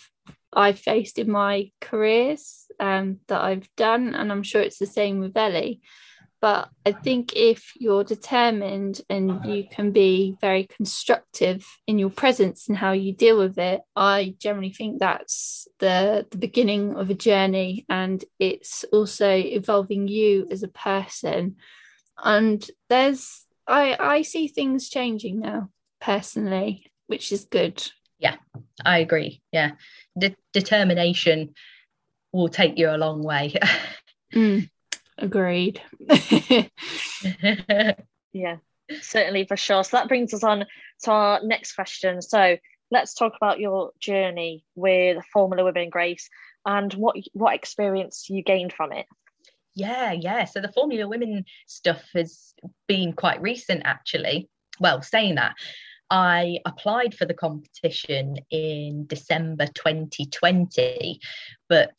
[0.52, 5.18] I've faced in my careers um, that I've done, and I'm sure it's the same
[5.18, 5.80] with Ellie.
[6.44, 12.68] But I think if you're determined and you can be very constructive in your presence
[12.68, 17.14] and how you deal with it, I generally think that's the, the beginning of a
[17.14, 17.86] journey.
[17.88, 21.56] And it's also evolving you as a person.
[22.22, 27.82] And there's, I, I see things changing now personally, which is good.
[28.18, 28.36] Yeah,
[28.84, 29.40] I agree.
[29.50, 29.70] Yeah.
[30.18, 31.54] De- determination
[32.34, 33.54] will take you a long way.
[34.34, 34.68] mm.
[35.18, 35.80] Agreed.
[38.32, 38.56] yeah,
[39.00, 39.84] certainly for sure.
[39.84, 40.66] So that brings us on
[41.04, 42.20] to our next question.
[42.22, 42.56] So
[42.90, 46.28] let's talk about your journey with Formula Women Grace
[46.66, 49.06] and what what experience you gained from it.
[49.74, 50.44] Yeah, yeah.
[50.44, 52.54] So the Formula Women stuff has
[52.86, 54.48] been quite recent actually.
[54.80, 55.54] Well, saying that,
[56.10, 61.20] I applied for the competition in December 2020,
[61.68, 61.94] but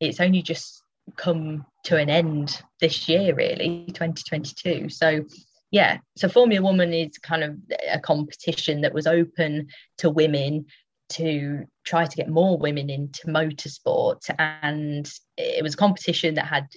[0.00, 0.82] it's only just
[1.14, 4.88] come to an end this year, really, 2022.
[4.88, 5.24] So
[5.70, 7.56] yeah, so Formula Woman is kind of
[7.90, 10.66] a competition that was open to women
[11.08, 14.28] to try to get more women into motorsport.
[14.38, 16.68] And it was a competition that had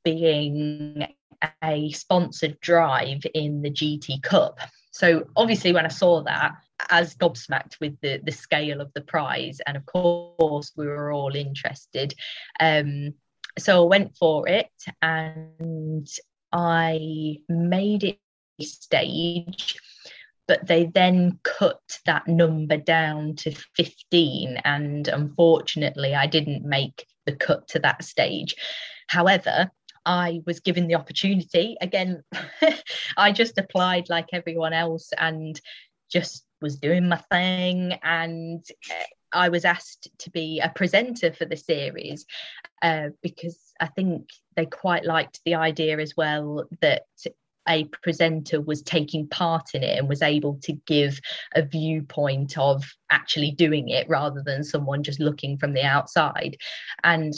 [0.03, 1.05] being
[1.63, 4.59] a sponsored drive in the GT Cup.
[4.91, 6.53] So obviously, when I saw that,
[6.89, 11.35] as gobsmacked with the the scale of the prize, and of course we were all
[11.35, 12.13] interested.
[12.59, 13.13] Um,
[13.57, 14.71] so I went for it,
[15.01, 16.07] and
[16.51, 18.19] I made it
[18.59, 19.77] stage,
[20.47, 24.57] but they then cut that number down to 15.
[24.63, 28.55] And unfortunately, I didn't make the cut to that stage.
[29.07, 29.71] However,
[30.05, 31.77] I was given the opportunity.
[31.81, 32.23] Again,
[33.17, 35.59] I just applied like everyone else and
[36.11, 37.93] just was doing my thing.
[38.03, 42.25] And eh, I was asked to be a presenter for the series
[42.81, 47.03] uh, because I think they quite liked the idea as well that
[47.67, 51.19] a presenter was taking part in it and was able to give
[51.55, 56.57] a viewpoint of actually doing it rather than someone just looking from the outside.
[57.03, 57.33] And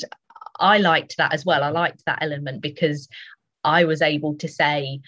[0.60, 1.64] I liked that as well.
[1.64, 3.08] I liked that element because
[3.64, 5.00] I was able to say,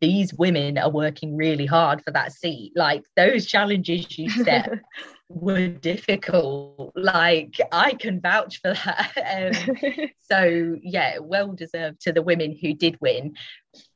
[0.00, 2.72] these women are working really hard for that seat.
[2.74, 4.70] Like those challenges you set
[5.28, 6.92] were difficult.
[6.94, 9.12] Like I can vouch for that.
[9.36, 13.34] Um, so yeah, well deserved to the women who did win.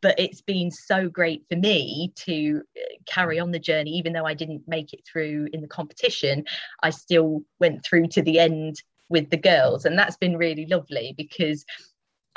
[0.02, 4.26] But it's been so great for me to uh, carry on the journey, even though
[4.26, 6.44] I didn't make it through in the competition.
[6.82, 8.76] I still went through to the end
[9.10, 11.64] with the girls, and that's been really lovely because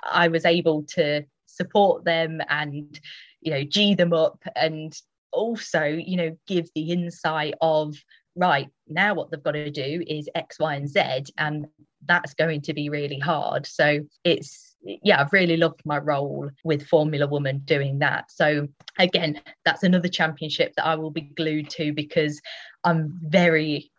[0.04, 3.00] I was able to support them and
[3.42, 5.00] you know g them up and
[5.32, 7.96] also you know give the insight of
[8.36, 11.02] right now what they've got to do is x y and z
[11.38, 11.68] and
[12.06, 13.66] that's going to be really hard.
[13.66, 18.32] So it's yeah i've really loved my role with formula woman doing that.
[18.32, 18.68] So
[19.00, 22.42] again that's another championship that i will be glued to because
[22.84, 23.92] i'm very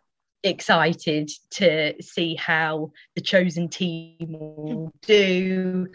[0.45, 5.87] excited to see how the chosen team will do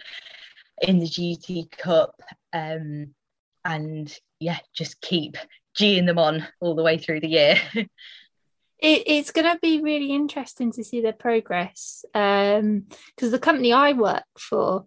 [0.82, 2.20] in the gt cup
[2.52, 3.14] um,
[3.64, 5.36] and yeah just keep
[5.78, 7.56] geeing them on all the way through the year.
[8.82, 12.86] It, it's going to be really interesting to see their progress because um,
[13.18, 14.86] the company I work for,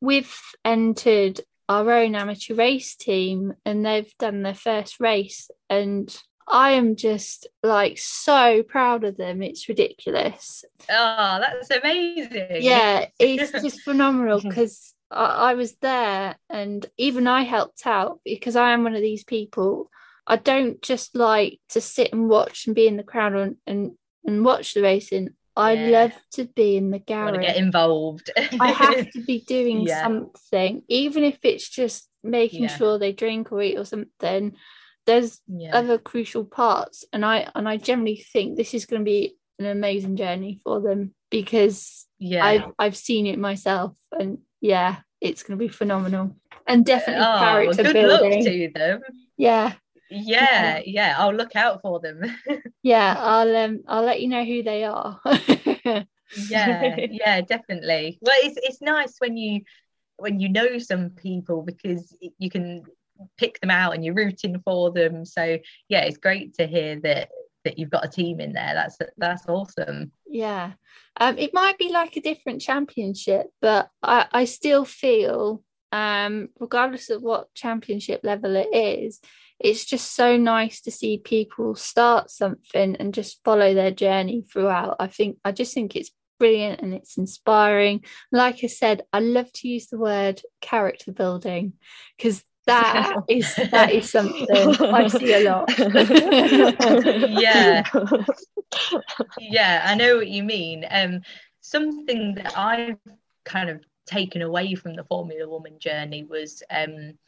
[0.00, 0.34] we've
[0.64, 6.08] entered our own amateur race team and they've done their first race and
[6.46, 9.42] I am just like so proud of them.
[9.42, 10.64] It's ridiculous.
[10.90, 12.58] Oh, that's amazing.
[12.60, 18.56] Yeah, it's just phenomenal because I, I was there and even I helped out because
[18.56, 19.90] I am one of these people
[20.26, 23.92] I don't just like to sit and watch and be in the crowd and and,
[24.24, 25.30] and watch the racing.
[25.56, 25.88] I yeah.
[26.00, 27.40] love to be in the garage.
[27.40, 28.30] Get involved.
[28.58, 30.02] I have to be doing yeah.
[30.02, 32.76] something, even if it's just making yeah.
[32.76, 34.56] sure they drink or eat or something.
[35.06, 35.40] There's
[35.72, 39.66] other crucial parts, and I and I generally think this is going to be an
[39.66, 45.58] amazing journey for them because yeah, I've I've seen it myself, and yeah, it's going
[45.58, 46.36] to be phenomenal.
[46.66, 48.32] And definitely oh, character good building.
[48.32, 49.00] luck to them.
[49.36, 49.72] Yeah,
[50.10, 51.14] yeah yeah.
[51.18, 52.22] i'll look out for them.
[52.82, 55.20] Yeah i'll um i'll let you know who they are.
[56.48, 58.18] Yeah yeah definitely.
[58.20, 59.62] Well it's it's nice when you
[60.16, 62.82] when you know some people because you can
[63.38, 65.58] pick them out and you're rooting for them so
[65.88, 67.30] yeah it's great to hear that
[67.64, 70.72] that you've got a team in there that's that's awesome yeah
[71.18, 75.62] um it might be like a different championship but i i still feel
[75.92, 79.20] um regardless of what championship level it is
[79.60, 84.96] it's just so nice to see people start something and just follow their journey throughout.
[84.98, 88.04] I think I just think it's brilliant and it's inspiring.
[88.32, 91.74] Like I said, I love to use the word character building
[92.16, 95.70] because that is that is something I see a lot.
[97.40, 97.84] yeah.
[99.38, 100.84] Yeah, I know what you mean.
[100.90, 101.22] Um
[101.60, 102.98] something that I've
[103.44, 107.18] kind of taken away from the Formula Woman journey was um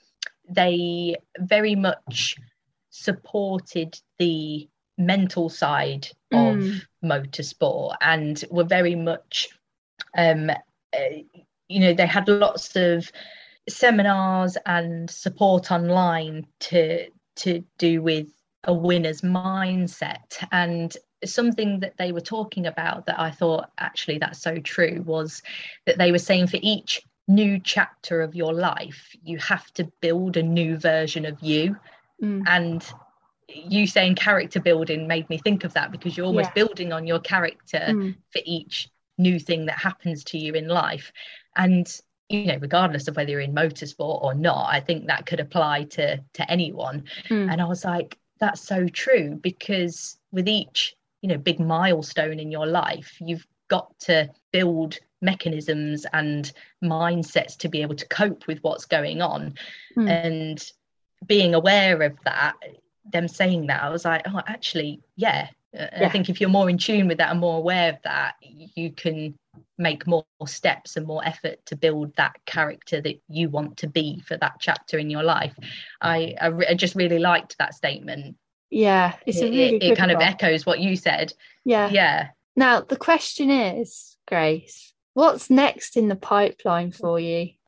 [0.49, 2.37] they very much
[2.91, 4.69] supported the
[4.99, 6.81] mental side of mm.
[7.05, 9.49] motorsport and were very much
[10.17, 11.17] um, uh,
[11.69, 13.11] you know they had lots of
[13.69, 18.29] seminars and support online to to do with
[18.65, 24.41] a winner's mindset and something that they were talking about that I thought actually that's
[24.41, 25.43] so true was
[25.87, 30.37] that they were saying for each new chapter of your life, you have to build
[30.37, 31.77] a new version of you.
[32.23, 32.45] Mm.
[32.47, 32.93] And
[33.49, 36.65] you saying character building made me think of that because you're almost yeah.
[36.65, 38.17] building on your character mm.
[38.31, 38.89] for each
[39.19, 41.13] new thing that happens to you in life
[41.57, 45.41] and you know regardless of whether you're in motorsport or not i think that could
[45.41, 47.51] apply to to anyone Mm.
[47.53, 52.51] and i was like that's so true because with each you know big milestone in
[52.51, 56.53] your life you've got to build mechanisms and
[56.83, 59.55] mindsets to be able to cope with what's going on
[59.97, 60.09] Mm.
[60.11, 60.73] and
[61.27, 62.55] being aware of that
[63.13, 65.49] them saying that i was like oh actually yeah
[65.79, 66.07] Uh, Yeah.
[66.07, 68.91] i think if you're more in tune with that and more aware of that you
[68.93, 69.39] can
[69.79, 74.21] make more steps and more effort to build that character that you want to be
[74.27, 75.55] for that chapter in your life
[76.01, 78.37] i i, re- I just really liked that statement
[78.71, 81.33] Yeah, it's a it, really it- it kind of echoes what you said
[81.65, 81.89] Yeah.
[81.91, 87.51] yeah Now the question is, Grace, what's next in the pipeline for you?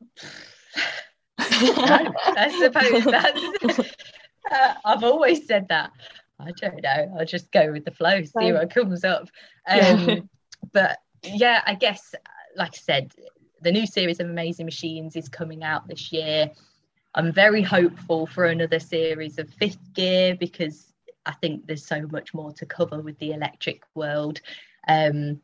[1.39, 3.91] No, I suppose that's.
[4.51, 5.91] Uh, I've always said that.
[6.39, 7.15] I don't know.
[7.19, 9.29] I'll just go with the flow, see what comes up.
[9.69, 10.27] Um,
[10.73, 12.15] but yeah, I guess,
[12.55, 13.13] like I said,
[13.61, 16.51] the new series of Amazing Machines is coming out this year.
[17.15, 20.93] I'm very hopeful for another series of Fifth Gear because
[21.25, 24.41] I think there's so much more to cover with the electric world.
[24.87, 25.41] Um,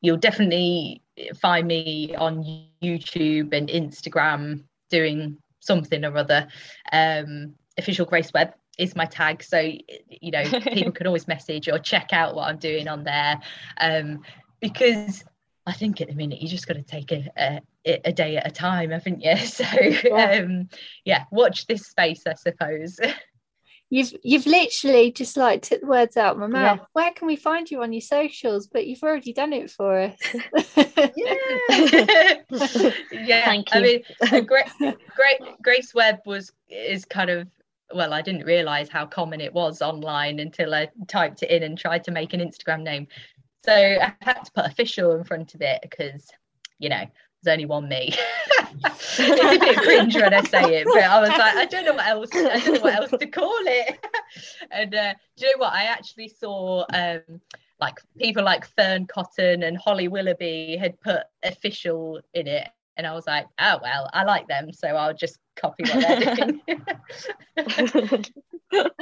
[0.00, 1.02] you'll definitely
[1.40, 2.44] find me on
[2.82, 6.48] YouTube and Instagram doing something or other.
[6.92, 11.78] Um, official Grace Webb is my tag, so you know people can always message or
[11.78, 13.40] check out what I'm doing on there.
[13.78, 14.22] Um,
[14.64, 15.22] because
[15.66, 17.60] I think at the minute you just got to take a, a
[18.08, 19.36] a day at a time, haven't you?
[19.58, 20.40] So Yeah.
[20.42, 20.68] um,
[21.04, 22.98] yeah, watch this space, I suppose.
[23.90, 26.76] You've you've literally just like took the words out of my Yeah.
[26.76, 26.88] mouth.
[26.94, 28.66] Where can we find you on your socials?
[28.66, 30.18] But you've already done it for us.
[31.14, 32.34] yeah,
[33.12, 33.44] yeah.
[33.44, 34.02] Thank I mean,
[34.46, 34.66] great,
[35.14, 37.46] great Grace Webb was is kind of
[37.94, 41.78] well, I didn't realize how common it was online until I typed it in and
[41.78, 43.06] tried to make an Instagram name.
[43.64, 46.28] So I had to put official in front of it because,
[46.78, 47.02] you know,
[47.42, 48.12] there's only one me.
[48.84, 51.94] it's a bit cringe when I say it, but I was like, I don't know
[51.94, 52.28] what else.
[52.34, 54.06] I don't know what else to call it.
[54.70, 55.72] and uh, do you know what?
[55.72, 57.22] I actually saw um,
[57.80, 63.14] like people like Fearne Cotton and Holly Willoughby had put official in it, and I
[63.14, 68.26] was like, oh well, I like them, so I'll just copy what they're doing.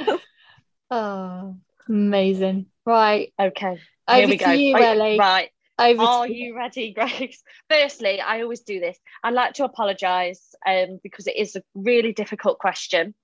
[0.89, 1.57] oh,
[1.89, 2.67] amazing!
[2.85, 3.77] Right, okay,
[4.07, 4.51] over here we go.
[4.51, 5.19] you, Right- Ellie.
[5.19, 5.49] Right.
[5.79, 7.41] Over Are you ready, Grace?
[7.69, 8.97] Firstly, I always do this.
[9.23, 13.15] I'd like to apologise um, because it is a really difficult question.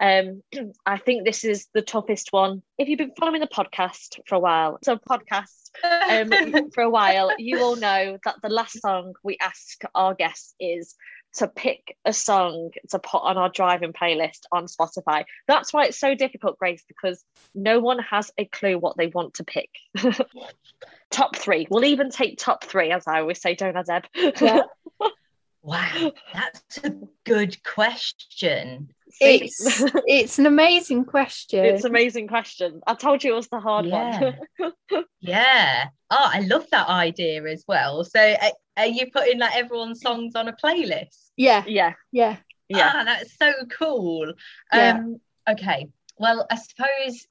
[0.00, 0.42] Um,
[0.86, 2.62] I think this is the toughest one.
[2.78, 5.70] If you've been following the podcast for a while, so podcast
[6.10, 10.54] um, for a while, you all know that the last song we ask our guests
[10.58, 10.96] is
[11.36, 15.24] to pick a song to put on our driving playlist on Spotify.
[15.46, 17.22] That's why it's so difficult, Grace, because
[17.54, 19.70] no one has a clue what they want to pick.
[21.10, 21.66] top three.
[21.70, 24.04] We'll even take top three, as I always say, don't I, Deb?
[24.40, 24.62] Yeah.
[25.62, 28.90] wow, that's a good question.
[29.20, 31.64] It's it's an amazing question.
[31.64, 32.80] it's an amazing question.
[32.86, 34.32] I told you it was the hard Yeah.
[34.58, 34.74] one.
[35.20, 35.86] Yeah.
[36.10, 38.04] Oh, I love that idea as well.
[38.04, 41.25] So, uh, are you putting like everyone's songs on a playlist?
[41.36, 42.36] Yeah, yeah, yeah.
[42.68, 42.92] yeah.
[42.94, 44.32] Ah, that's so cool.
[44.72, 44.98] Yeah.
[44.98, 45.88] Um, okay.
[46.18, 47.26] Well, I suppose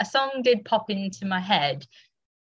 [0.00, 1.86] a song did pop into my head,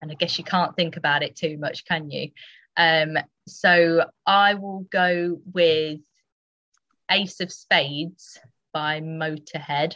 [0.01, 2.31] and I guess you can't think about it too much, can you?
[2.75, 6.01] Um, so I will go with
[7.09, 8.37] Ace of Spades
[8.73, 9.95] by Motorhead.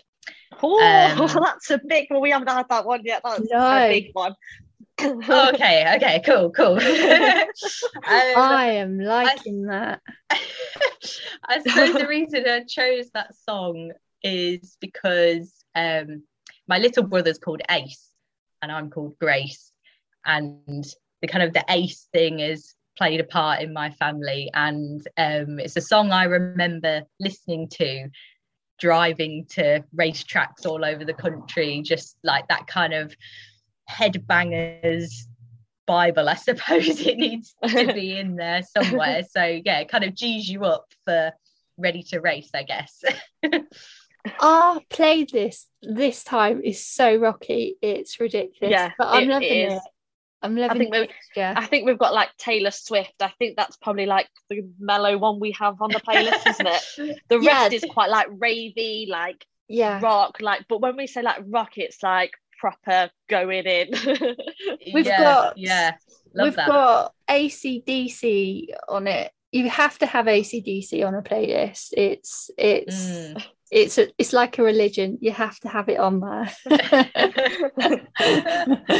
[0.64, 2.22] Oh, Um, that's a big one.
[2.22, 3.22] We haven't had that one yet.
[3.24, 3.60] That's No.
[3.60, 4.34] a big one.
[5.02, 6.80] okay, okay, cool, cool.
[7.96, 10.02] Um, I am liking that.
[10.32, 13.92] I suppose the reason I chose that song
[14.24, 16.24] is because um,
[16.68, 18.10] my little brother's called Ace
[18.62, 19.72] and I'm called Grace.
[20.26, 20.86] And
[21.22, 24.50] the kind of the Ace thing has played a part in my family.
[24.54, 28.10] And um, it's a song I remember listening to
[28.80, 33.16] driving to racetracks all over the country, just like that kind of
[33.90, 35.12] headbangers
[35.88, 39.24] Bible, I suppose it needs to be in there somewhere.
[39.30, 41.32] So yeah, it kind of G's you up for
[41.78, 43.04] ready to race, I guess.
[44.40, 48.72] Our playlist this this time is so rocky, it's ridiculous.
[48.72, 49.72] Yeah, but I'm it- it loving it.
[49.74, 49.82] is.
[50.44, 51.54] I'm loving think the we- mixture.
[51.56, 53.14] I think we've got like Taylor Swift.
[53.20, 57.20] I think that's probably like the mellow one we have on the playlist, isn't it?
[57.30, 57.64] The Yeah.
[57.64, 60.66] rest is quite like ravey, like yeah, rock, like.
[60.70, 62.32] But when we say like rock, it's like
[62.62, 63.90] proper going in.
[64.94, 65.96] We've yeah, got- yeah,
[66.36, 66.68] love we've that.
[66.68, 69.32] got ACDC on it.
[69.52, 71.90] You have to have ACDC on a playlist.
[71.98, 73.44] It's it's Mm.
[73.72, 75.18] it's a, it's like a religion.
[75.22, 76.52] You have to have it on there.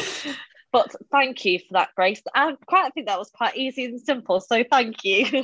[0.74, 2.22] But thank you for that, Grace.
[2.34, 4.40] I quite think that was quite easy and simple.
[4.40, 5.26] So thank you.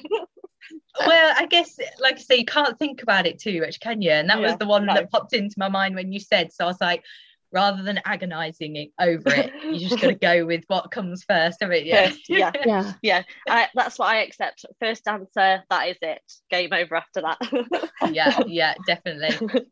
[1.05, 4.11] well, I guess, like I say, you can't think about it too much, can you?
[4.11, 4.93] And that Yeah, was the one no.
[4.93, 6.53] that popped into my mind when you said.
[6.53, 7.03] So I was like,
[7.51, 11.59] rather than agonizing it over it, you just got to go with what comes first,
[11.61, 11.95] haven't you?
[11.95, 12.51] First, yeah.
[12.65, 12.93] Yeah.
[13.01, 14.65] yeah, I, that's what I accept.
[14.79, 16.21] First answer, that is it.
[16.49, 17.89] Game over after that.
[18.11, 19.65] yeah, yeah, definitely.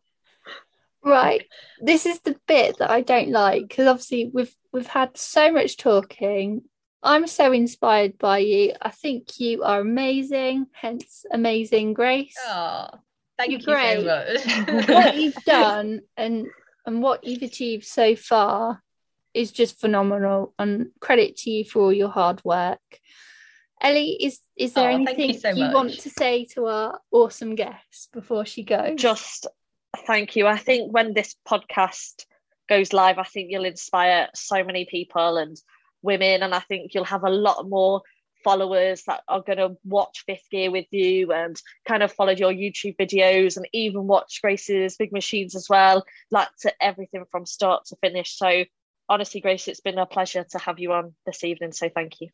[1.04, 1.46] Right.
[1.80, 5.78] This is the bit that I don't like because obviously we've we've had so much
[5.78, 6.64] talking.
[7.04, 8.74] I'm so inspired by you.
[8.82, 12.36] I think you are amazing, hence amazing grace.
[12.48, 12.88] Oh,
[13.38, 14.00] thank You're you great.
[14.00, 14.88] so much.
[14.88, 16.48] What you've done and
[16.86, 18.82] and what you've achieved so far
[19.34, 22.80] is just phenomenal and credit to you for all your hard work.
[23.82, 27.00] Ellie, is is there Oh, thank you anything so you want to say to our
[27.12, 28.96] awesome guest before she goes?
[28.96, 29.48] Just
[30.08, 30.48] thank you.
[30.48, 32.26] I think when this podcast
[32.70, 35.58] goes live, I think you'll inspire so many people and
[36.02, 38.02] women, and I think you'll have a lot more
[38.46, 42.54] followers that are going to watch Fifth Gear with you and kind of followed your
[42.54, 47.86] YouTube videos and even watch Grace's Big Machines as well, like to everything from start
[47.88, 48.38] to finish.
[48.38, 48.64] So
[49.10, 51.72] honestly, Grace, it's been a pleasure to have you on this evening.
[51.72, 52.30] So thank you.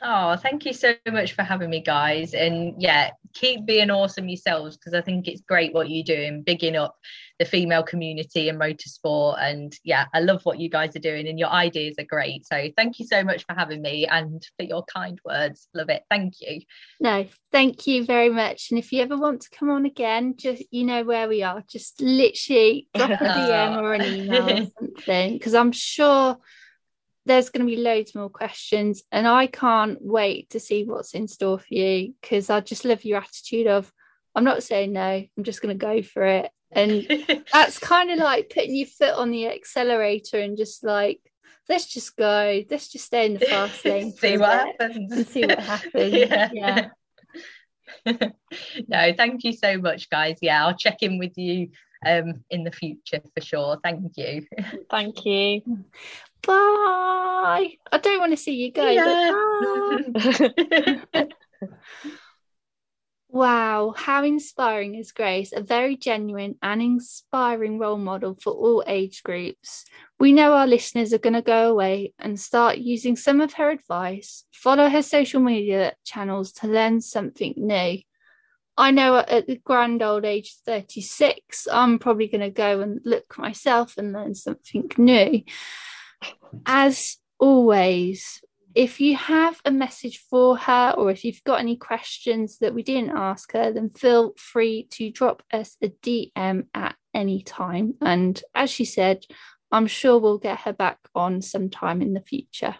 [0.00, 2.34] Oh, thank you so much for having me, guys.
[2.34, 6.76] And yeah, keep being awesome yourselves because I think it's great what you're doing, bigging
[6.76, 6.96] up
[7.38, 9.40] the female community in motorsport.
[9.40, 12.46] And yeah, I love what you guys are doing, and your ideas are great.
[12.46, 15.68] So thank you so much for having me and for your kind words.
[15.74, 16.02] Love it.
[16.10, 16.60] Thank you.
[17.00, 18.70] No, thank you very much.
[18.70, 21.64] And if you ever want to come on again, just you know where we are.
[21.68, 26.38] Just literally drop a DM or an email or something, because I'm sure
[27.28, 31.28] there's going to be loads more questions, and I can't wait to see what's in
[31.28, 32.14] store for you.
[32.20, 33.92] Because I just love your attitude of,
[34.34, 37.06] I'm not saying no, I'm just going to go for it, and
[37.52, 41.20] that's kind of like putting your foot on the accelerator and just like,
[41.68, 45.12] let's just go, let's just stay in the fast lane, see what happens.
[45.12, 46.14] and see what happens.
[46.14, 46.50] yeah.
[46.52, 46.88] yeah.
[48.88, 50.38] no, thank you so much, guys.
[50.40, 51.70] Yeah, I'll check in with you
[52.06, 53.78] um in the future for sure.
[53.82, 54.46] Thank you.
[54.90, 55.62] Thank you.
[56.46, 57.76] Bye.
[57.92, 60.12] I don't want to see you go.
[60.12, 60.34] but
[61.14, 61.28] bye.
[63.30, 69.22] Wow, how inspiring is Grace, a very genuine and inspiring role model for all age
[69.22, 69.84] groups.
[70.18, 73.68] We know our listeners are going to go away and start using some of her
[73.68, 77.98] advice, follow her social media channels to learn something new.
[78.78, 82.98] I know at the grand old age of 36, I'm probably going to go and
[83.04, 85.42] look myself and learn something new.
[86.66, 88.40] As always,
[88.74, 92.82] if you have a message for her or if you've got any questions that we
[92.82, 97.94] didn't ask her, then feel free to drop us a DM at any time.
[98.00, 99.24] And as she said,
[99.72, 102.76] I'm sure we'll get her back on sometime in the future.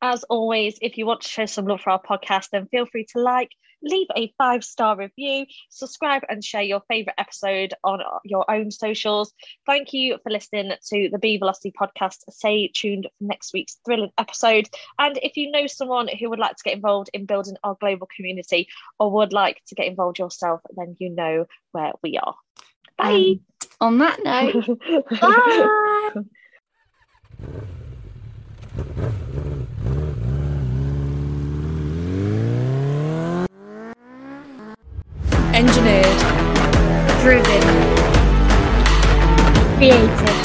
[0.00, 3.06] As always, if you want to show some love for our podcast, then feel free
[3.12, 3.50] to like,
[3.84, 9.32] leave a five star review, subscribe, and share your favourite episode on your own socials.
[9.66, 12.18] Thank you for listening to the Be Velocity podcast.
[12.30, 14.68] Stay tuned for next week's thrilling episode.
[14.98, 18.08] And if you know someone who would like to get involved in building our global
[18.14, 18.68] community
[18.98, 22.34] or would like to get involved yourself, then you know where we are.
[22.96, 23.40] Bye.
[23.80, 24.78] On that note,
[27.60, 27.74] bye.
[35.54, 36.04] Engineered.
[37.22, 37.62] Driven.
[39.76, 40.43] Creative.